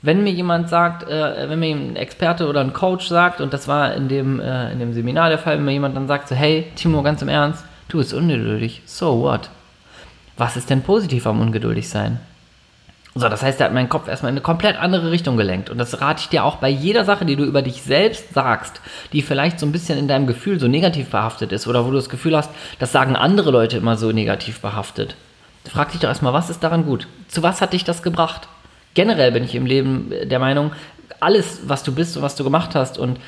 Wenn 0.00 0.22
mir 0.22 0.32
jemand 0.32 0.68
sagt, 0.68 1.08
äh, 1.08 1.48
wenn 1.50 1.58
mir 1.58 1.74
ein 1.74 1.96
Experte 1.96 2.48
oder 2.48 2.60
ein 2.60 2.72
Coach 2.72 3.08
sagt, 3.08 3.40
und 3.40 3.52
das 3.52 3.66
war 3.66 3.94
in 3.94 4.08
dem, 4.08 4.38
äh, 4.38 4.70
in 4.72 4.78
dem 4.78 4.94
Seminar 4.94 5.28
der 5.28 5.38
Fall, 5.38 5.56
wenn 5.56 5.64
mir 5.64 5.72
jemand 5.72 5.96
dann 5.96 6.06
sagt 6.06 6.28
so, 6.28 6.36
hey 6.36 6.66
Timo, 6.76 7.02
ganz 7.02 7.20
im 7.22 7.28
Ernst, 7.28 7.64
du 7.88 7.98
bist 7.98 8.14
ungeduldig, 8.14 8.82
so 8.86 9.20
what? 9.22 9.50
Was 10.36 10.56
ist 10.56 10.70
denn 10.70 10.82
positiv 10.82 11.26
am 11.26 11.40
ungeduldig 11.40 11.88
sein? 11.88 12.20
So, 13.18 13.28
das 13.28 13.42
heißt, 13.42 13.58
er 13.60 13.66
hat 13.66 13.74
meinen 13.74 13.88
Kopf 13.88 14.06
erstmal 14.06 14.30
in 14.30 14.36
eine 14.36 14.42
komplett 14.42 14.76
andere 14.76 15.10
Richtung 15.10 15.36
gelenkt. 15.36 15.70
Und 15.70 15.78
das 15.78 16.00
rate 16.00 16.20
ich 16.20 16.28
dir 16.28 16.44
auch 16.44 16.56
bei 16.56 16.68
jeder 16.68 17.04
Sache, 17.04 17.24
die 17.24 17.34
du 17.34 17.44
über 17.44 17.62
dich 17.62 17.82
selbst 17.82 18.32
sagst, 18.32 18.80
die 19.12 19.22
vielleicht 19.22 19.58
so 19.58 19.66
ein 19.66 19.72
bisschen 19.72 19.98
in 19.98 20.06
deinem 20.06 20.28
Gefühl 20.28 20.60
so 20.60 20.68
negativ 20.68 21.10
behaftet 21.10 21.50
ist 21.50 21.66
oder 21.66 21.84
wo 21.84 21.90
du 21.90 21.96
das 21.96 22.10
Gefühl 22.10 22.36
hast, 22.36 22.50
das 22.78 22.92
sagen 22.92 23.16
andere 23.16 23.50
Leute 23.50 23.76
immer 23.76 23.96
so 23.96 24.12
negativ 24.12 24.60
behaftet. 24.60 25.16
Frag 25.68 25.90
dich 25.90 26.00
doch 26.00 26.08
erstmal, 26.08 26.32
was 26.32 26.48
ist 26.48 26.62
daran 26.62 26.86
gut? 26.86 27.08
Zu 27.26 27.42
was 27.42 27.60
hat 27.60 27.72
dich 27.72 27.82
das 27.82 28.04
gebracht? 28.04 28.46
Generell 28.94 29.32
bin 29.32 29.42
ich 29.42 29.56
im 29.56 29.66
Leben 29.66 30.12
der 30.22 30.38
Meinung, 30.38 30.70
alles, 31.18 31.62
was 31.66 31.82
du 31.82 31.92
bist 31.92 32.16
und 32.16 32.22
was 32.22 32.36
du 32.36 32.44
gemacht 32.44 32.76
hast 32.76 32.98
und 32.98 33.18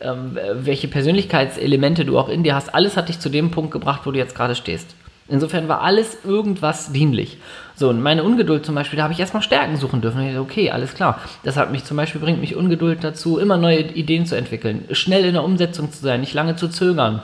ähm, 0.00 0.36
welche 0.54 0.88
Persönlichkeitselemente 0.88 2.04
du 2.04 2.18
auch 2.18 2.28
in 2.28 2.42
dir 2.42 2.56
hast, 2.56 2.74
alles 2.74 2.96
hat 2.96 3.08
dich 3.08 3.20
zu 3.20 3.28
dem 3.28 3.52
Punkt 3.52 3.70
gebracht, 3.70 4.02
wo 4.04 4.10
du 4.10 4.18
jetzt 4.18 4.34
gerade 4.34 4.56
stehst. 4.56 4.96
Insofern 5.28 5.66
war 5.66 5.82
alles 5.82 6.18
irgendwas 6.24 6.92
dienlich. 6.92 7.38
So, 7.74 7.88
und 7.88 8.00
meine 8.00 8.22
Ungeduld 8.22 8.64
zum 8.64 8.76
Beispiel, 8.76 8.96
da 8.96 9.02
habe 9.02 9.12
ich 9.12 9.18
erstmal 9.18 9.42
Stärken 9.42 9.76
suchen 9.76 10.00
dürfen. 10.00 10.20
Ich 10.22 10.28
dachte, 10.28 10.40
okay, 10.40 10.70
alles 10.70 10.94
klar. 10.94 11.20
Das 11.42 11.56
hat 11.56 11.72
mich 11.72 11.84
zum 11.84 11.96
Beispiel, 11.96 12.20
bringt 12.20 12.40
mich 12.40 12.54
Ungeduld 12.54 13.02
dazu, 13.02 13.38
immer 13.38 13.56
neue 13.56 13.80
Ideen 13.80 14.26
zu 14.26 14.36
entwickeln, 14.36 14.84
schnell 14.92 15.24
in 15.24 15.34
der 15.34 15.42
Umsetzung 15.42 15.90
zu 15.90 16.00
sein, 16.00 16.20
nicht 16.20 16.32
lange 16.32 16.54
zu 16.54 16.68
zögern, 16.68 17.22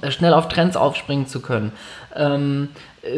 äh, 0.00 0.10
schnell 0.10 0.32
auf 0.32 0.48
Trends 0.48 0.76
aufspringen 0.76 1.26
zu 1.26 1.40
können, 1.40 1.72
ähm, 2.16 2.70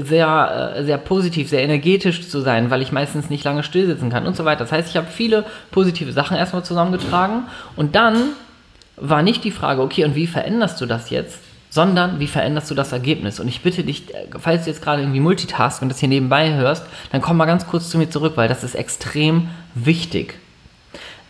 sehr, 0.03 0.75
äh, 0.77 0.85
sehr 0.85 0.99
positiv, 0.99 1.49
sehr 1.49 1.63
energetisch 1.63 2.29
zu 2.29 2.41
sein, 2.41 2.71
weil 2.71 2.83
ich 2.83 2.91
meistens 2.91 3.31
nicht 3.31 3.45
lange 3.45 3.63
stillsitzen 3.63 4.11
kann 4.11 4.27
und 4.27 4.37
so 4.37 4.45
weiter. 4.45 4.65
Das 4.65 4.73
heißt, 4.73 4.91
ich 4.91 4.97
habe 4.97 5.07
viele 5.07 5.45
positive 5.71 6.13
Sachen 6.13 6.37
erstmal 6.37 6.65
zusammengetragen 6.65 7.45
und 7.77 7.95
dann 7.95 8.31
war 8.97 9.23
nicht 9.23 9.45
die 9.45 9.53
Frage, 9.53 9.81
okay, 9.81 10.05
und 10.05 10.17
wie 10.17 10.27
veränderst 10.27 10.81
du 10.81 10.87
das 10.87 11.09
jetzt? 11.11 11.39
Sondern 11.71 12.19
wie 12.21 12.27
veränderst 12.27 12.71
du 12.71 12.75
das 12.75 12.93
Ergebnis? 12.93 13.41
Und 13.41 13.49
ich 13.49 13.63
bitte 13.63 13.85
dich, 13.85 14.05
falls 14.39 14.65
du 14.65 14.71
jetzt 14.71 14.83
gerade 14.83 15.03
irgendwie 15.03 15.21
Multitask 15.21 15.83
und 15.83 15.89
das 15.89 16.01
hier 16.01 16.09
nebenbei 16.09 16.55
hörst, 16.55 16.85
dann 17.13 17.21
komm 17.21 17.37
mal 17.37 17.47
ganz 17.47 17.67
kurz 17.67 17.91
zu 17.91 17.99
mir 17.99 18.11
zurück, 18.11 18.33
weil 18.37 18.49
das 18.49 18.65
ist 18.65 18.75
extrem 18.75 19.49
wichtig. 19.75 20.35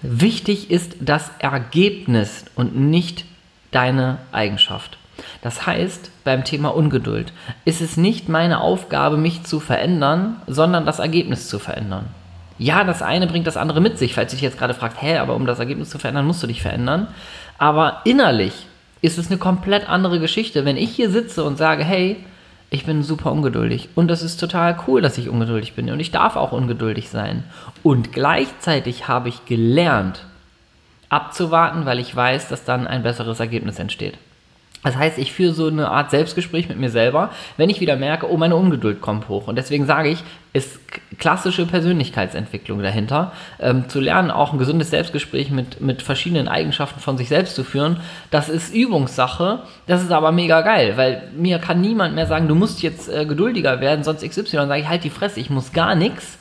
Wichtig 0.00 0.70
ist 0.70 0.96
das 1.00 1.30
Ergebnis 1.38 2.44
und 2.54 2.76
nicht 2.76 3.24
deine 3.72 4.18
Eigenschaft. 4.30 4.96
Das 5.42 5.66
heißt, 5.66 6.12
beim 6.22 6.44
Thema 6.44 6.68
Ungeduld 6.68 7.32
ist 7.64 7.80
es 7.80 7.96
nicht 7.96 8.28
meine 8.28 8.60
Aufgabe, 8.60 9.16
mich 9.16 9.42
zu 9.42 9.58
verändern, 9.58 10.36
sondern 10.46 10.86
das 10.86 11.00
Ergebnis 11.00 11.48
zu 11.48 11.58
verändern. 11.58 12.06
Ja, 12.58 12.84
das 12.84 13.02
eine 13.02 13.26
bringt 13.26 13.46
das 13.46 13.56
andere 13.56 13.80
mit 13.80 13.98
sich, 13.98 14.14
falls 14.14 14.30
du 14.30 14.36
dich 14.36 14.42
jetzt 14.42 14.58
gerade 14.58 14.74
fragst, 14.74 15.00
hä, 15.00 15.18
aber 15.18 15.34
um 15.34 15.46
das 15.46 15.58
Ergebnis 15.58 15.90
zu 15.90 15.98
verändern, 15.98 16.26
musst 16.26 16.42
du 16.42 16.46
dich 16.46 16.62
verändern. 16.62 17.08
Aber 17.56 18.02
innerlich 18.04 18.67
ist 19.00 19.18
es 19.18 19.28
eine 19.28 19.38
komplett 19.38 19.88
andere 19.88 20.20
Geschichte, 20.20 20.64
wenn 20.64 20.76
ich 20.76 20.90
hier 20.90 21.10
sitze 21.10 21.44
und 21.44 21.56
sage, 21.56 21.84
hey, 21.84 22.16
ich 22.70 22.84
bin 22.84 23.02
super 23.02 23.32
ungeduldig 23.32 23.88
und 23.94 24.08
das 24.08 24.22
ist 24.22 24.38
total 24.38 24.78
cool, 24.86 25.00
dass 25.00 25.16
ich 25.16 25.28
ungeduldig 25.28 25.74
bin 25.74 25.90
und 25.90 26.00
ich 26.00 26.10
darf 26.10 26.36
auch 26.36 26.52
ungeduldig 26.52 27.08
sein. 27.08 27.44
Und 27.82 28.12
gleichzeitig 28.12 29.08
habe 29.08 29.30
ich 29.30 29.46
gelernt, 29.46 30.26
abzuwarten, 31.08 31.86
weil 31.86 31.98
ich 31.98 32.14
weiß, 32.14 32.48
dass 32.48 32.64
dann 32.64 32.86
ein 32.86 33.02
besseres 33.02 33.40
Ergebnis 33.40 33.78
entsteht. 33.78 34.18
Das 34.84 34.96
heißt, 34.96 35.18
ich 35.18 35.32
führe 35.32 35.52
so 35.52 35.66
eine 35.66 35.90
Art 35.90 36.10
Selbstgespräch 36.10 36.68
mit 36.68 36.78
mir 36.78 36.90
selber, 36.90 37.30
wenn 37.56 37.68
ich 37.68 37.80
wieder 37.80 37.96
merke, 37.96 38.30
oh, 38.30 38.36
meine 38.36 38.56
Ungeduld 38.56 39.00
kommt 39.00 39.28
hoch. 39.28 39.48
Und 39.48 39.56
deswegen 39.56 39.86
sage 39.86 40.08
ich, 40.08 40.22
ist 40.52 40.78
klassische 41.18 41.66
Persönlichkeitsentwicklung 41.66 42.80
dahinter. 42.82 43.32
Ähm, 43.58 43.88
zu 43.88 44.00
lernen, 44.00 44.30
auch 44.30 44.52
ein 44.52 44.58
gesundes 44.58 44.90
Selbstgespräch 44.90 45.50
mit, 45.50 45.80
mit 45.80 46.02
verschiedenen 46.02 46.48
Eigenschaften 46.48 47.00
von 47.00 47.18
sich 47.18 47.28
selbst 47.28 47.54
zu 47.56 47.64
führen, 47.64 48.00
das 48.30 48.48
ist 48.48 48.72
Übungssache. 48.72 49.60
Das 49.86 50.02
ist 50.02 50.12
aber 50.12 50.32
mega 50.32 50.60
geil, 50.62 50.96
weil 50.96 51.24
mir 51.36 51.58
kann 51.58 51.80
niemand 51.80 52.14
mehr 52.14 52.26
sagen, 52.26 52.48
du 52.48 52.54
musst 52.54 52.82
jetzt 52.82 53.08
äh, 53.08 53.26
geduldiger 53.26 53.80
werden, 53.80 54.04
sonst 54.04 54.22
XY. 54.22 54.56
Dann 54.56 54.68
sage 54.68 54.80
ich, 54.80 54.88
halt 54.88 55.04
die 55.04 55.10
Fresse, 55.10 55.40
ich 55.40 55.50
muss 55.50 55.72
gar 55.72 55.94
nichts 55.94 56.37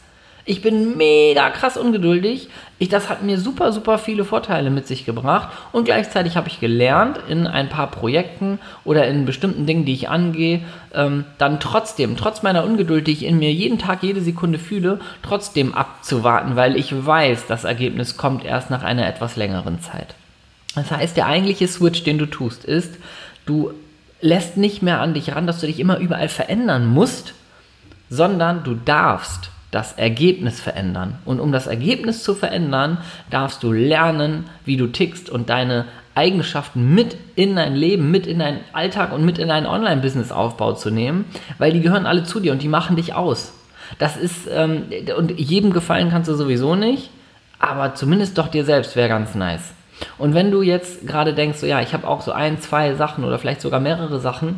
ich 0.47 0.61
bin 0.61 0.95
mega 0.95 1.49
krass 1.49 1.75
ungeduldig. 1.75 2.47
Ich, 2.79 2.87
das 2.87 3.09
hat 3.09 3.21
mir 3.21 3.37
super, 3.37 3.73
super 3.73 3.97
viele 3.97 4.23
Vorteile 4.23 4.69
mit 4.69 4.87
sich 4.87 5.05
gebracht. 5.05 5.49
Und 5.73 5.83
gleichzeitig 5.83 6.37
habe 6.37 6.47
ich 6.47 6.61
gelernt, 6.61 7.19
in 7.27 7.47
ein 7.47 7.67
paar 7.67 7.91
Projekten 7.91 8.57
oder 8.85 9.05
in 9.07 9.25
bestimmten 9.25 9.65
Dingen, 9.65 9.83
die 9.83 9.93
ich 9.93 10.07
angehe, 10.07 10.61
ähm, 10.93 11.25
dann 11.37 11.59
trotzdem, 11.59 12.15
trotz 12.15 12.43
meiner 12.43 12.63
Ungeduld, 12.63 13.07
die 13.07 13.11
ich 13.11 13.25
in 13.25 13.39
mir 13.39 13.51
jeden 13.51 13.77
Tag, 13.77 14.03
jede 14.03 14.21
Sekunde 14.21 14.57
fühle, 14.57 15.01
trotzdem 15.21 15.73
abzuwarten, 15.73 16.55
weil 16.55 16.77
ich 16.77 17.05
weiß, 17.05 17.47
das 17.47 17.65
Ergebnis 17.65 18.15
kommt 18.15 18.45
erst 18.45 18.69
nach 18.69 18.83
einer 18.83 19.05
etwas 19.05 19.35
längeren 19.35 19.81
Zeit. 19.81 20.15
Das 20.75 20.91
heißt, 20.91 21.17
der 21.17 21.25
eigentliche 21.25 21.67
Switch, 21.67 22.05
den 22.05 22.17
du 22.17 22.25
tust, 22.25 22.63
ist, 22.63 22.95
du 23.45 23.71
lässt 24.21 24.55
nicht 24.55 24.81
mehr 24.81 25.01
an 25.01 25.13
dich 25.13 25.35
ran, 25.35 25.45
dass 25.45 25.59
du 25.59 25.67
dich 25.67 25.81
immer 25.81 25.97
überall 25.97 26.29
verändern 26.29 26.85
musst, 26.85 27.33
sondern 28.09 28.63
du 28.63 28.75
darfst 28.75 29.49
das 29.77 29.93
Ergebnis 29.93 30.59
verändern. 30.59 31.19
Und 31.23 31.39
um 31.39 31.51
das 31.51 31.67
Ergebnis 31.67 32.23
zu 32.23 32.33
verändern, 32.33 32.97
darfst 33.29 33.61
du 33.61 33.71
lernen, 33.71 34.45
wie 34.65 34.75
du 34.75 34.87
tickst 34.87 35.29
und 35.29 35.51
deine 35.51 35.85
Eigenschaften 36.15 36.95
mit 36.95 37.15
in 37.35 37.55
dein 37.55 37.75
Leben, 37.75 38.09
mit 38.09 38.25
in 38.25 38.39
deinen 38.39 38.61
Alltag 38.73 39.13
und 39.13 39.23
mit 39.23 39.37
in 39.37 39.49
deinen 39.49 39.67
Online-Business-Aufbau 39.67 40.73
zu 40.73 40.89
nehmen, 40.89 41.25
weil 41.59 41.73
die 41.73 41.81
gehören 41.81 42.07
alle 42.07 42.23
zu 42.23 42.39
dir 42.39 42.53
und 42.53 42.63
die 42.63 42.67
machen 42.67 42.95
dich 42.95 43.13
aus. 43.13 43.53
Das 43.99 44.17
ist, 44.17 44.49
ähm, 44.51 44.85
und 45.15 45.39
jedem 45.39 45.71
gefallen 45.71 46.09
kannst 46.09 46.27
du 46.27 46.33
sowieso 46.33 46.73
nicht, 46.73 47.11
aber 47.59 47.93
zumindest 47.93 48.35
doch 48.39 48.47
dir 48.47 48.65
selbst 48.65 48.95
wäre 48.95 49.09
ganz 49.09 49.35
nice. 49.35 49.73
Und 50.17 50.33
wenn 50.33 50.49
du 50.49 50.63
jetzt 50.63 51.05
gerade 51.05 51.35
denkst, 51.35 51.59
so 51.59 51.67
ja, 51.67 51.81
ich 51.81 51.93
habe 51.93 52.07
auch 52.07 52.21
so 52.21 52.31
ein, 52.31 52.59
zwei 52.61 52.95
Sachen 52.95 53.23
oder 53.23 53.37
vielleicht 53.37 53.61
sogar 53.61 53.79
mehrere 53.79 54.19
Sachen, 54.19 54.57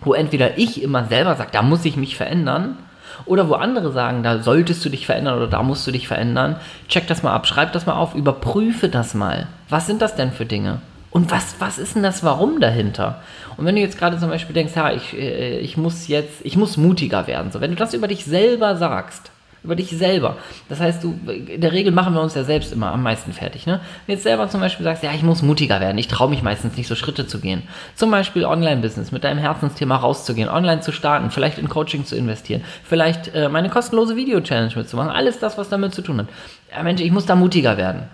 wo 0.00 0.12
entweder 0.12 0.58
ich 0.58 0.82
immer 0.82 1.04
selber 1.04 1.36
sage, 1.36 1.50
da 1.52 1.62
muss 1.62 1.84
ich 1.84 1.96
mich 1.96 2.16
verändern, 2.16 2.78
oder 3.24 3.48
wo 3.48 3.54
andere 3.54 3.92
sagen, 3.92 4.22
da 4.22 4.42
solltest 4.42 4.84
du 4.84 4.88
dich 4.88 5.06
verändern 5.06 5.36
oder 5.36 5.46
da 5.46 5.62
musst 5.62 5.86
du 5.86 5.90
dich 5.90 6.08
verändern, 6.08 6.56
check 6.88 7.06
das 7.06 7.22
mal 7.22 7.32
ab, 7.32 7.46
schreib 7.46 7.72
das 7.72 7.86
mal 7.86 7.94
auf, 7.94 8.14
überprüfe 8.14 8.88
das 8.88 9.14
mal. 9.14 9.46
Was 9.68 9.86
sind 9.86 10.02
das 10.02 10.16
denn 10.16 10.32
für 10.32 10.46
Dinge? 10.46 10.80
Und 11.10 11.30
was, 11.30 11.56
was 11.58 11.78
ist 11.78 11.94
denn 11.94 12.02
das 12.02 12.24
Warum 12.24 12.60
dahinter? 12.60 13.22
Und 13.56 13.64
wenn 13.64 13.74
du 13.74 13.80
jetzt 13.80 13.98
gerade 13.98 14.18
zum 14.18 14.28
Beispiel 14.28 14.54
denkst, 14.54 14.74
ja, 14.76 14.92
ich, 14.92 15.14
äh, 15.14 15.58
ich 15.60 15.76
muss 15.76 16.08
jetzt, 16.08 16.40
ich 16.42 16.56
muss 16.56 16.76
mutiger 16.76 17.26
werden, 17.26 17.50
so, 17.50 17.60
wenn 17.60 17.70
du 17.70 17.76
das 17.76 17.94
über 17.94 18.06
dich 18.06 18.24
selber 18.24 18.76
sagst, 18.76 19.30
über 19.66 19.76
dich 19.76 19.90
selber. 19.90 20.36
Das 20.68 20.80
heißt, 20.80 21.02
du, 21.04 21.18
in 21.26 21.60
der 21.60 21.72
Regel 21.72 21.92
machen 21.92 22.14
wir 22.14 22.22
uns 22.22 22.34
ja 22.34 22.44
selbst 22.44 22.72
immer 22.72 22.92
am 22.92 23.02
meisten 23.02 23.32
fertig. 23.32 23.66
Ne? 23.66 23.80
Wenn 24.06 24.06
du 24.06 24.12
jetzt 24.12 24.22
selber 24.22 24.48
zum 24.48 24.60
Beispiel 24.60 24.84
sagst, 24.84 25.02
ja, 25.02 25.12
ich 25.12 25.22
muss 25.22 25.42
mutiger 25.42 25.80
werden, 25.80 25.98
ich 25.98 26.08
traue 26.08 26.30
mich 26.30 26.42
meistens 26.42 26.76
nicht 26.76 26.86
so 26.86 26.94
Schritte 26.94 27.26
zu 27.26 27.40
gehen. 27.40 27.62
Zum 27.96 28.10
Beispiel 28.10 28.44
Online-Business, 28.44 29.12
mit 29.12 29.24
deinem 29.24 29.38
Herzensthema 29.38 29.96
rauszugehen, 29.96 30.48
online 30.48 30.80
zu 30.80 30.92
starten, 30.92 31.30
vielleicht 31.30 31.58
in 31.58 31.68
Coaching 31.68 32.06
zu 32.06 32.16
investieren, 32.16 32.62
vielleicht 32.84 33.34
äh, 33.34 33.48
meine 33.48 33.68
kostenlose 33.68 34.16
Video-Challenge 34.16 34.72
mitzumachen, 34.76 35.10
alles 35.10 35.40
das, 35.40 35.58
was 35.58 35.68
damit 35.68 35.92
zu 35.92 36.02
tun 36.02 36.18
hat. 36.18 36.28
Ja, 36.72 36.82
Mensch, 36.84 37.02
ich 37.02 37.10
muss 37.10 37.26
da 37.26 37.34
mutiger 37.34 37.76
werden, 37.76 38.04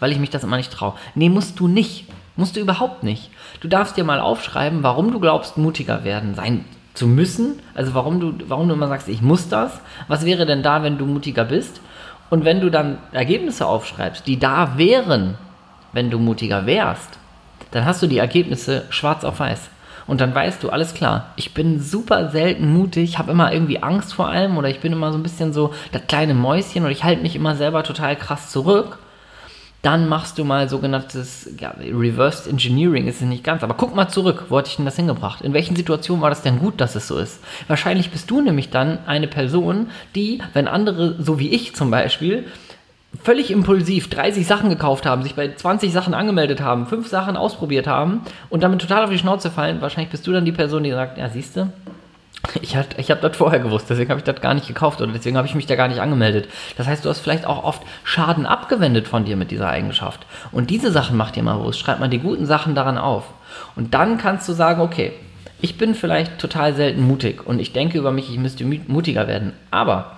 weil 0.00 0.12
ich 0.12 0.18
mich 0.18 0.30
das 0.30 0.44
immer 0.44 0.58
nicht 0.58 0.72
traue. 0.72 0.94
Nee, 1.14 1.30
musst 1.30 1.58
du 1.58 1.66
nicht. 1.66 2.06
Musst 2.36 2.56
du 2.56 2.60
überhaupt 2.60 3.04
nicht. 3.04 3.30
Du 3.60 3.68
darfst 3.68 3.96
dir 3.96 4.02
mal 4.02 4.18
aufschreiben, 4.18 4.82
warum 4.82 5.12
du 5.12 5.20
glaubst, 5.20 5.56
mutiger 5.56 6.04
werden 6.04 6.34
sein 6.34 6.64
zu 6.94 7.06
müssen? 7.06 7.60
Also 7.74 7.94
warum 7.94 8.20
du, 8.20 8.32
warum 8.48 8.68
du 8.68 8.74
immer 8.74 8.88
sagst, 8.88 9.08
ich 9.08 9.20
muss 9.20 9.48
das? 9.48 9.80
Was 10.08 10.24
wäre 10.24 10.46
denn 10.46 10.62
da, 10.62 10.82
wenn 10.82 10.96
du 10.96 11.04
mutiger 11.04 11.44
bist? 11.44 11.80
Und 12.30 12.44
wenn 12.44 12.60
du 12.60 12.70
dann 12.70 12.98
Ergebnisse 13.12 13.66
aufschreibst, 13.66 14.26
die 14.26 14.38
da 14.38 14.78
wären, 14.78 15.36
wenn 15.92 16.10
du 16.10 16.18
mutiger 16.18 16.66
wärst, 16.66 17.18
dann 17.72 17.84
hast 17.84 18.02
du 18.02 18.06
die 18.06 18.18
Ergebnisse 18.18 18.84
schwarz 18.90 19.24
auf 19.24 19.40
weiß. 19.40 19.68
Und 20.06 20.20
dann 20.20 20.34
weißt 20.34 20.62
du, 20.62 20.70
alles 20.70 20.94
klar, 20.94 21.32
ich 21.36 21.54
bin 21.54 21.80
super 21.80 22.30
selten 22.30 22.72
mutig, 22.72 23.18
habe 23.18 23.32
immer 23.32 23.52
irgendwie 23.52 23.82
Angst 23.82 24.12
vor 24.12 24.28
allem 24.28 24.58
oder 24.58 24.68
ich 24.68 24.80
bin 24.80 24.92
immer 24.92 25.10
so 25.12 25.18
ein 25.18 25.22
bisschen 25.22 25.52
so 25.52 25.72
das 25.92 26.06
kleine 26.06 26.34
Mäuschen 26.34 26.82
oder 26.82 26.92
ich 26.92 27.04
halte 27.04 27.22
mich 27.22 27.36
immer 27.36 27.56
selber 27.56 27.82
total 27.82 28.16
krass 28.16 28.50
zurück. 28.50 28.98
Dann 29.84 30.08
machst 30.08 30.38
du 30.38 30.44
mal 30.44 30.70
sogenanntes 30.70 31.50
ja, 31.60 31.74
Reversed 31.78 32.46
Engineering, 32.46 33.06
ist 33.06 33.20
es 33.20 33.28
nicht 33.28 33.44
ganz, 33.44 33.62
aber 33.62 33.74
guck 33.74 33.94
mal 33.94 34.08
zurück, 34.08 34.46
wo 34.48 34.56
hatte 34.56 34.70
ich 34.70 34.76
denn 34.76 34.86
das 34.86 34.96
hingebracht? 34.96 35.42
In 35.42 35.52
welchen 35.52 35.76
Situationen 35.76 36.22
war 36.22 36.30
das 36.30 36.40
denn 36.40 36.58
gut, 36.58 36.80
dass 36.80 36.94
es 36.94 37.06
so 37.06 37.18
ist? 37.18 37.40
Wahrscheinlich 37.68 38.10
bist 38.10 38.30
du 38.30 38.40
nämlich 38.40 38.70
dann 38.70 39.00
eine 39.06 39.28
Person, 39.28 39.88
die, 40.14 40.40
wenn 40.54 40.68
andere, 40.68 41.22
so 41.22 41.38
wie 41.38 41.50
ich 41.50 41.76
zum 41.76 41.90
Beispiel, 41.90 42.46
völlig 43.22 43.50
impulsiv 43.50 44.08
30 44.08 44.46
Sachen 44.46 44.70
gekauft 44.70 45.04
haben, 45.04 45.22
sich 45.22 45.34
bei 45.34 45.54
20 45.54 45.92
Sachen 45.92 46.14
angemeldet 46.14 46.62
haben, 46.62 46.86
5 46.86 47.06
Sachen 47.06 47.36
ausprobiert 47.36 47.86
haben 47.86 48.22
und 48.48 48.62
damit 48.62 48.80
total 48.80 49.04
auf 49.04 49.10
die 49.10 49.18
Schnauze 49.18 49.50
fallen, 49.50 49.82
wahrscheinlich 49.82 50.10
bist 50.10 50.26
du 50.26 50.32
dann 50.32 50.46
die 50.46 50.52
Person, 50.52 50.82
die 50.82 50.92
sagt, 50.92 51.18
ja, 51.18 51.28
siehst 51.28 51.56
ich, 52.60 52.76
ich 52.96 53.10
habe 53.10 53.20
das 53.20 53.36
vorher 53.36 53.60
gewusst, 53.60 53.88
deswegen 53.88 54.10
habe 54.10 54.20
ich 54.20 54.24
das 54.24 54.40
gar 54.40 54.54
nicht 54.54 54.68
gekauft 54.68 55.00
oder 55.00 55.12
deswegen 55.12 55.36
habe 55.36 55.46
ich 55.46 55.54
mich 55.54 55.66
da 55.66 55.76
gar 55.76 55.88
nicht 55.88 56.00
angemeldet. 56.00 56.48
Das 56.76 56.86
heißt, 56.86 57.04
du 57.04 57.08
hast 57.08 57.20
vielleicht 57.20 57.46
auch 57.46 57.64
oft 57.64 57.82
Schaden 58.04 58.46
abgewendet 58.46 59.08
von 59.08 59.24
dir 59.24 59.36
mit 59.36 59.50
dieser 59.50 59.68
Eigenschaft. 59.68 60.26
Und 60.52 60.70
diese 60.70 60.90
Sachen 60.90 61.16
macht 61.16 61.36
dir 61.36 61.42
mal 61.42 61.58
bewusst. 61.58 61.78
Schreib 61.78 62.00
mal 62.00 62.08
die 62.08 62.18
guten 62.18 62.46
Sachen 62.46 62.74
daran 62.74 62.98
auf. 62.98 63.24
Und 63.76 63.94
dann 63.94 64.18
kannst 64.18 64.48
du 64.48 64.52
sagen, 64.52 64.80
okay, 64.80 65.12
ich 65.60 65.78
bin 65.78 65.94
vielleicht 65.94 66.38
total 66.38 66.74
selten 66.74 67.00
mutig 67.00 67.46
und 67.46 67.58
ich 67.58 67.72
denke 67.72 67.96
über 67.96 68.12
mich, 68.12 68.30
ich 68.30 68.38
müsste 68.38 68.64
mutiger 68.64 69.26
werden. 69.26 69.54
Aber 69.70 70.13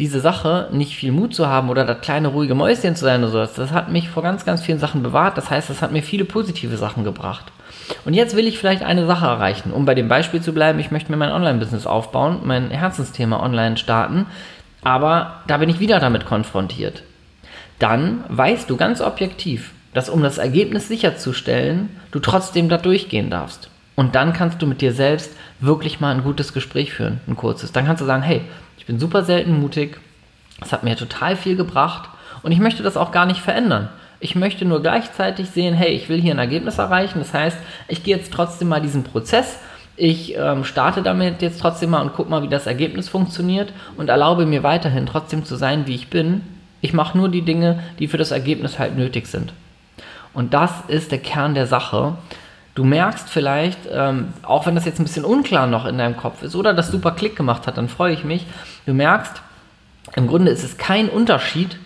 diese 0.00 0.20
Sache, 0.20 0.68
nicht 0.72 0.96
viel 0.96 1.12
Mut 1.12 1.34
zu 1.34 1.46
haben 1.46 1.68
oder 1.68 1.84
das 1.84 2.00
kleine 2.00 2.28
ruhige 2.28 2.54
Mäuschen 2.54 2.96
zu 2.96 3.04
sein 3.04 3.22
oder 3.22 3.30
sowas, 3.30 3.54
das 3.54 3.70
hat 3.70 3.92
mich 3.92 4.08
vor 4.08 4.22
ganz, 4.22 4.44
ganz 4.44 4.62
vielen 4.62 4.80
Sachen 4.80 5.02
bewahrt. 5.02 5.38
Das 5.38 5.50
heißt, 5.50 5.70
das 5.70 5.82
hat 5.82 5.92
mir 5.92 6.02
viele 6.02 6.24
positive 6.24 6.76
Sachen 6.76 7.04
gebracht. 7.04 7.52
Und 8.04 8.14
jetzt 8.14 8.34
will 8.34 8.48
ich 8.48 8.58
vielleicht 8.58 8.82
eine 8.82 9.06
Sache 9.06 9.26
erreichen. 9.26 9.72
Um 9.72 9.84
bei 9.84 9.94
dem 9.94 10.08
Beispiel 10.08 10.40
zu 10.40 10.52
bleiben, 10.52 10.80
ich 10.80 10.90
möchte 10.90 11.12
mir 11.12 11.16
mein 11.16 11.30
Online-Business 11.30 11.86
aufbauen, 11.86 12.40
mein 12.42 12.70
Herzensthema 12.70 13.40
online 13.40 13.76
starten, 13.76 14.26
aber 14.82 15.42
da 15.46 15.58
bin 15.58 15.68
ich 15.68 15.80
wieder 15.80 16.00
damit 16.00 16.26
konfrontiert. 16.26 17.02
Dann 17.78 18.24
weißt 18.28 18.68
du 18.68 18.76
ganz 18.76 19.00
objektiv, 19.00 19.72
dass 19.92 20.08
um 20.08 20.22
das 20.22 20.38
Ergebnis 20.38 20.88
sicherzustellen, 20.88 21.88
du 22.10 22.18
trotzdem 22.18 22.68
da 22.68 22.78
durchgehen 22.78 23.30
darfst. 23.30 23.70
Und 23.96 24.14
dann 24.14 24.32
kannst 24.32 24.60
du 24.60 24.66
mit 24.66 24.80
dir 24.80 24.92
selbst 24.92 25.32
wirklich 25.60 26.00
mal 26.00 26.14
ein 26.14 26.24
gutes 26.24 26.52
Gespräch 26.52 26.92
führen, 26.92 27.20
ein 27.28 27.36
kurzes. 27.36 27.72
Dann 27.72 27.86
kannst 27.86 28.00
du 28.00 28.06
sagen, 28.06 28.22
hey, 28.22 28.42
ich 28.76 28.86
bin 28.86 28.98
super 28.98 29.22
selten 29.22 29.60
mutig, 29.60 29.98
es 30.60 30.72
hat 30.72 30.82
mir 30.82 30.96
total 30.96 31.36
viel 31.36 31.56
gebracht 31.56 32.08
und 32.42 32.52
ich 32.52 32.58
möchte 32.58 32.82
das 32.82 32.96
auch 32.96 33.12
gar 33.12 33.26
nicht 33.26 33.40
verändern. 33.40 33.88
Ich 34.20 34.34
möchte 34.34 34.64
nur 34.64 34.80
gleichzeitig 34.80 35.50
sehen, 35.50 35.74
hey, 35.74 35.92
ich 35.92 36.08
will 36.08 36.20
hier 36.20 36.34
ein 36.34 36.38
Ergebnis 36.38 36.78
erreichen. 36.78 37.18
Das 37.18 37.34
heißt, 37.34 37.58
ich 37.88 38.04
gehe 38.04 38.16
jetzt 38.16 38.32
trotzdem 38.32 38.68
mal 38.68 38.80
diesen 38.80 39.04
Prozess. 39.04 39.58
Ich 39.96 40.36
ähm, 40.36 40.64
starte 40.64 41.02
damit 41.02 41.42
jetzt 41.42 41.60
trotzdem 41.60 41.90
mal 41.90 42.00
und 42.00 42.14
gucke 42.14 42.30
mal, 42.30 42.42
wie 42.42 42.48
das 42.48 42.66
Ergebnis 42.66 43.08
funktioniert 43.08 43.72
und 43.96 44.08
erlaube 44.08 44.46
mir 44.46 44.62
weiterhin 44.62 45.06
trotzdem 45.06 45.44
zu 45.44 45.56
sein, 45.56 45.86
wie 45.86 45.94
ich 45.94 46.08
bin. 46.08 46.40
Ich 46.80 46.92
mache 46.92 47.16
nur 47.16 47.28
die 47.28 47.42
Dinge, 47.42 47.82
die 47.98 48.08
für 48.08 48.16
das 48.16 48.30
Ergebnis 48.30 48.78
halt 48.78 48.96
nötig 48.96 49.26
sind. 49.26 49.52
Und 50.32 50.52
das 50.52 50.72
ist 50.88 51.12
der 51.12 51.18
Kern 51.18 51.54
der 51.54 51.66
Sache. 51.66 52.16
Du 52.74 52.82
merkst 52.82 53.28
vielleicht, 53.28 53.78
ähm, 53.92 54.32
auch 54.42 54.66
wenn 54.66 54.74
das 54.74 54.84
jetzt 54.84 54.98
ein 54.98 55.04
bisschen 55.04 55.24
unklar 55.24 55.66
noch 55.66 55.86
in 55.86 55.96
deinem 55.98 56.16
Kopf 56.16 56.42
ist 56.42 56.56
oder 56.56 56.74
das 56.74 56.88
super 56.88 57.12
Klick 57.12 57.36
gemacht 57.36 57.66
hat, 57.66 57.76
dann 57.78 57.88
freue 57.88 58.12
ich 58.12 58.24
mich. 58.24 58.46
Du 58.84 58.94
merkst, 58.94 59.42
im 60.16 60.26
Grunde 60.26 60.50
ist 60.50 60.64
es 60.64 60.76
kein 60.76 61.08
Unterschied, 61.08 61.78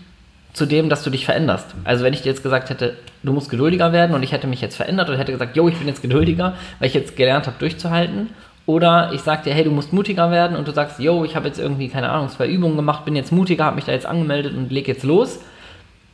zu 0.54 0.66
dem, 0.66 0.88
dass 0.88 1.04
du 1.04 1.11
dich 1.11 1.25
veränderst. 1.25 1.75
Also 1.85 2.04
wenn 2.04 2.12
ich 2.12 2.23
dir 2.23 2.30
jetzt 2.30 2.42
gesagt 2.42 2.71
hätte, 2.71 2.97
du 3.23 3.33
musst 3.33 3.49
geduldiger 3.50 3.92
werden 3.92 4.14
und 4.14 4.23
ich 4.23 4.33
hätte 4.33 4.47
mich 4.47 4.61
jetzt 4.61 4.76
verändert 4.76 5.09
und 5.09 5.16
hätte 5.16 5.33
gesagt, 5.33 5.57
yo, 5.57 5.68
ich 5.68 5.76
bin 5.76 5.87
jetzt 5.87 6.02
geduldiger, 6.02 6.54
weil 6.78 6.88
ich 6.88 6.95
jetzt 6.95 7.16
gelernt 7.16 7.47
habe, 7.47 7.57
durchzuhalten. 7.59 8.30
Oder 8.66 9.12
ich 9.14 9.23
sage 9.23 9.45
dir, 9.45 9.54
hey, 9.54 9.64
du 9.64 9.71
musst 9.71 9.92
mutiger 9.92 10.30
werden 10.30 10.57
und 10.57 10.68
du 10.68 10.73
sagst, 10.73 10.99
yo, 10.99 11.25
ich 11.25 11.37
habe 11.37 11.47
jetzt 11.47 11.59
irgendwie, 11.59 11.88
keine 11.88 12.11
Ahnung, 12.11 12.28
zwei 12.28 12.49
Übungen 12.49 12.76
gemacht, 12.76 13.04
bin 13.04 13.16
jetzt 13.16 13.33
mutiger, 13.33 13.64
habe 13.64 13.76
mich 13.76 13.85
da 13.85 13.92
jetzt 13.92 14.04
angemeldet 14.04 14.54
und 14.54 14.71
leg 14.71 14.88
jetzt 14.88 15.04
los. 15.04 15.38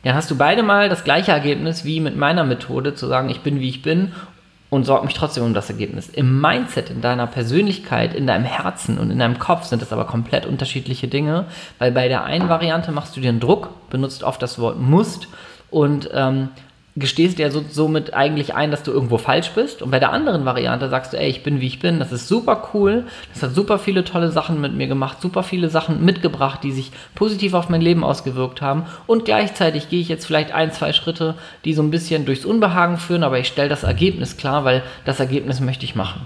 Dann 0.03 0.13
hast 0.13 0.29
du 0.29 0.37
beide 0.37 0.61
mal 0.61 0.87
das 0.87 1.03
gleiche 1.03 1.31
Ergebnis 1.31 1.83
wie 1.83 1.99
mit 1.99 2.15
meiner 2.15 2.43
Methode, 2.43 2.93
zu 2.93 3.07
sagen, 3.07 3.29
ich 3.29 3.41
bin 3.41 3.59
wie 3.59 3.69
ich 3.69 3.81
bin 3.81 4.11
und 4.75 4.83
sorge 4.83 5.05
mich 5.05 5.15
trotzdem 5.15 5.43
um 5.43 5.53
das 5.53 5.69
Ergebnis. 5.69 6.09
Im 6.09 6.41
Mindset, 6.41 6.89
in 6.89 7.01
deiner 7.01 7.27
Persönlichkeit, 7.27 8.13
in 8.13 8.27
deinem 8.27 8.43
Herzen 8.43 8.97
und 8.97 9.09
in 9.09 9.19
deinem 9.19 9.39
Kopf 9.39 9.63
sind 9.63 9.81
das 9.81 9.93
aber 9.93 10.05
komplett 10.05 10.45
unterschiedliche 10.45 11.07
Dinge, 11.07 11.45
weil 11.79 11.91
bei 11.91 12.09
der 12.09 12.25
einen 12.25 12.49
Variante 12.49 12.91
machst 12.91 13.15
du 13.15 13.21
dir 13.21 13.29
einen 13.29 13.39
Druck, 13.39 13.89
benutzt 13.89 14.23
oft 14.23 14.41
das 14.41 14.59
Wort 14.59 14.79
musst 14.79 15.29
und 15.71 16.09
ähm, 16.13 16.49
gestehst 16.97 17.37
dir 17.37 17.51
so, 17.51 17.63
somit 17.69 18.13
eigentlich 18.13 18.55
ein, 18.55 18.71
dass 18.71 18.83
du 18.83 18.91
irgendwo 18.91 19.17
falsch 19.17 19.51
bist. 19.51 19.81
Und 19.81 19.91
bei 19.91 19.99
der 19.99 20.13
anderen 20.13 20.45
Variante 20.45 20.87
sagst 20.87 21.11
du, 21.11 21.17
ey, 21.17 21.27
ich 21.27 21.43
bin 21.43 21.59
wie 21.59 21.67
ich 21.67 21.79
bin, 21.79 21.99
das 21.99 22.13
ist 22.13 22.29
super 22.29 22.69
cool, 22.73 23.03
das 23.33 23.43
hat 23.43 23.53
super 23.53 23.79
viele 23.79 24.05
tolle 24.05 24.31
Sachen 24.31 24.61
mit 24.61 24.73
mir 24.73 24.87
gemacht, 24.87 25.19
super 25.21 25.43
viele 25.43 25.69
Sachen 25.69 26.05
mitgebracht, 26.05 26.61
die 26.63 26.71
sich 26.71 26.91
positiv 27.13 27.53
auf 27.53 27.67
mein 27.67 27.81
Leben 27.81 28.03
ausgewirkt 28.03 28.61
haben. 28.61 28.85
Und 29.07 29.25
gleichzeitig 29.25 29.89
gehe 29.89 29.99
ich 29.99 30.07
jetzt 30.07 30.25
vielleicht 30.25 30.53
ein, 30.53 30.71
zwei 30.71 30.93
Schritte, 30.93 31.35
die 31.65 31.73
so 31.73 31.83
ein 31.83 31.91
bisschen 31.91 32.25
durchs 32.25 32.45
Unbehagen 32.45 32.97
führen, 32.97 33.23
aber 33.23 33.39
ich 33.39 33.47
stelle 33.47 33.69
das 33.69 33.83
Ergebnis 33.83 34.37
klar, 34.37 34.63
weil 34.63 34.81
das 35.03 35.19
Ergebnis 35.19 35.59
möchte 35.59 35.83
ich 35.83 35.95
machen. 35.95 36.25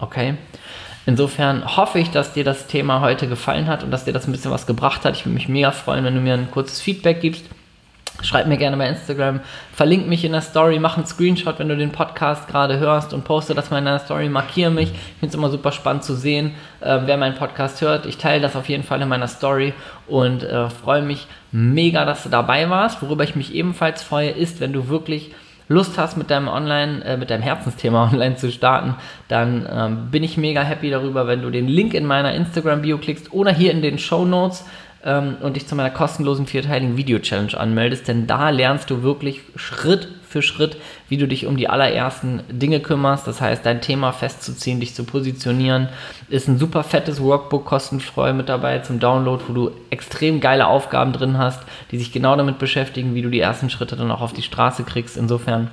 Okay? 0.00 0.34
Insofern 1.06 1.78
hoffe 1.78 1.98
ich, 1.98 2.10
dass 2.10 2.34
dir 2.34 2.44
das 2.44 2.66
Thema 2.66 3.00
heute 3.00 3.26
gefallen 3.26 3.66
hat 3.66 3.82
und 3.82 3.90
dass 3.90 4.04
dir 4.04 4.12
das 4.12 4.28
ein 4.28 4.32
bisschen 4.32 4.50
was 4.50 4.66
gebracht 4.66 5.06
hat. 5.06 5.16
Ich 5.16 5.24
würde 5.24 5.34
mich 5.34 5.48
mega 5.48 5.70
freuen, 5.70 6.04
wenn 6.04 6.14
du 6.14 6.20
mir 6.20 6.34
ein 6.34 6.50
kurzes 6.50 6.82
Feedback 6.82 7.22
gibst 7.22 7.46
Schreib 8.20 8.48
mir 8.48 8.56
gerne 8.56 8.76
bei 8.76 8.88
Instagram, 8.88 9.40
verlink 9.72 10.08
mich 10.08 10.24
in 10.24 10.32
der 10.32 10.40
Story, 10.40 10.80
mach 10.80 10.96
einen 10.96 11.06
Screenshot, 11.06 11.60
wenn 11.60 11.68
du 11.68 11.76
den 11.76 11.92
Podcast 11.92 12.48
gerade 12.48 12.78
hörst 12.80 13.14
und 13.14 13.24
poste 13.24 13.54
das 13.54 13.70
mal 13.70 13.78
in 13.78 13.84
der 13.84 14.00
Story, 14.00 14.28
markiere 14.28 14.72
mich. 14.72 14.90
Ich 14.90 15.18
finde 15.20 15.28
es 15.28 15.34
immer 15.34 15.50
super 15.50 15.70
spannend 15.70 16.02
zu 16.02 16.14
sehen, 16.14 16.54
äh, 16.80 16.98
wer 17.04 17.16
meinen 17.16 17.36
Podcast 17.36 17.80
hört. 17.80 18.06
Ich 18.06 18.18
teile 18.18 18.42
das 18.42 18.56
auf 18.56 18.68
jeden 18.68 18.82
Fall 18.82 19.00
in 19.02 19.08
meiner 19.08 19.28
Story 19.28 19.72
und 20.08 20.42
äh, 20.42 20.68
freue 20.68 21.02
mich 21.02 21.28
mega, 21.52 22.04
dass 22.04 22.24
du 22.24 22.28
dabei 22.28 22.68
warst. 22.68 23.02
Worüber 23.02 23.22
ich 23.22 23.36
mich 23.36 23.54
ebenfalls 23.54 24.02
freue, 24.02 24.30
ist, 24.30 24.60
wenn 24.60 24.72
du 24.72 24.88
wirklich 24.88 25.30
Lust 25.68 25.98
hast, 25.98 26.16
mit 26.16 26.30
deinem 26.30 26.48
Online, 26.48 27.04
äh, 27.04 27.16
mit 27.16 27.30
deinem 27.30 27.42
Herzensthema 27.42 28.08
online 28.12 28.36
zu 28.36 28.50
starten, 28.50 28.96
dann 29.28 29.68
ähm, 29.70 30.10
bin 30.10 30.24
ich 30.24 30.36
mega 30.36 30.62
happy 30.62 30.90
darüber, 30.90 31.26
wenn 31.26 31.42
du 31.42 31.50
den 31.50 31.68
Link 31.68 31.94
in 31.94 32.04
meiner 32.04 32.34
Instagram-Bio 32.34 32.98
klickst 32.98 33.32
oder 33.32 33.52
hier 33.52 33.70
in 33.70 33.82
den 33.82 33.98
Show 33.98 34.24
Notes 34.24 34.64
ähm, 35.04 35.36
und 35.40 35.56
dich 35.56 35.66
zu 35.66 35.74
meiner 35.76 35.90
kostenlosen 35.90 36.46
vierteiligen 36.46 36.96
Video-Challenge 36.96 37.58
anmeldest, 37.58 38.08
denn 38.08 38.26
da 38.26 38.50
lernst 38.50 38.90
du 38.90 39.02
wirklich 39.02 39.40
Schritt 39.56 40.08
für 40.28 40.42
Schritt, 40.42 40.76
wie 41.08 41.16
du 41.16 41.26
dich 41.26 41.46
um 41.46 41.56
die 41.56 41.68
allerersten 41.68 42.42
Dinge 42.50 42.80
kümmerst. 42.80 43.26
Das 43.26 43.40
heißt, 43.40 43.64
dein 43.64 43.80
Thema 43.80 44.12
festzuziehen, 44.12 44.80
dich 44.80 44.94
zu 44.94 45.04
positionieren. 45.04 45.88
Ist 46.28 46.48
ein 46.48 46.58
super 46.58 46.84
fettes 46.84 47.22
Workbook 47.22 47.64
kostenfrei 47.64 48.32
mit 48.32 48.48
dabei 48.48 48.80
zum 48.80 49.00
Download, 49.00 49.42
wo 49.48 49.52
du 49.52 49.70
extrem 49.90 50.40
geile 50.40 50.66
Aufgaben 50.66 51.12
drin 51.12 51.38
hast, 51.38 51.62
die 51.90 51.98
sich 51.98 52.12
genau 52.12 52.36
damit 52.36 52.58
beschäftigen, 52.58 53.14
wie 53.14 53.22
du 53.22 53.30
die 53.30 53.40
ersten 53.40 53.70
Schritte 53.70 53.96
dann 53.96 54.10
auch 54.10 54.20
auf 54.20 54.34
die 54.34 54.42
Straße 54.42 54.84
kriegst. 54.84 55.16
Insofern 55.16 55.70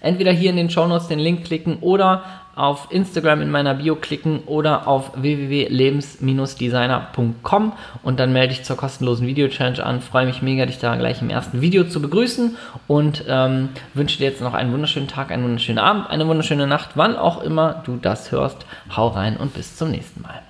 entweder 0.00 0.32
hier 0.32 0.50
in 0.50 0.56
den 0.56 0.70
Show 0.70 0.86
Notes 0.86 1.08
den 1.08 1.18
Link 1.20 1.44
klicken 1.44 1.78
oder 1.80 2.24
auf 2.58 2.88
Instagram 2.90 3.42
in 3.42 3.50
meiner 3.50 3.74
Bio 3.74 3.94
klicken 3.94 4.40
oder 4.46 4.88
auf 4.88 5.12
www.lebens-designer.com 5.14 7.72
und 8.02 8.18
dann 8.18 8.32
melde 8.32 8.54
dich 8.54 8.64
zur 8.64 8.76
kostenlosen 8.76 9.26
Video-Challenge 9.26 9.84
an. 9.84 10.00
Freue 10.00 10.24
mich 10.26 10.40
mega, 10.42 10.64
dich 10.66 10.78
da 10.78 10.96
gleich 10.96 11.22
im 11.22 11.30
ersten 11.30 11.60
Video 11.60 11.84
zu 11.84 12.02
begrüßen 12.02 12.56
und 12.86 13.24
ähm, 13.28 13.68
wünsche 13.94 14.18
dir 14.18 14.28
jetzt 14.28 14.40
noch 14.40 14.54
einen 14.54 14.72
wunderschönen 14.72 15.06
Tag, 15.08 15.30
einen 15.30 15.44
wunderschönen 15.44 15.78
Abend, 15.78 16.10
eine 16.10 16.26
wunderschöne 16.26 16.66
Nacht, 16.66 16.90
wann 16.94 17.14
auch 17.16 17.42
immer 17.42 17.82
du 17.86 17.96
das 17.96 18.32
hörst. 18.32 18.66
Hau 18.96 19.08
rein 19.08 19.36
und 19.36 19.52
bis 19.54 19.76
zum 19.76 19.90
nächsten 19.90 20.22
Mal. 20.22 20.47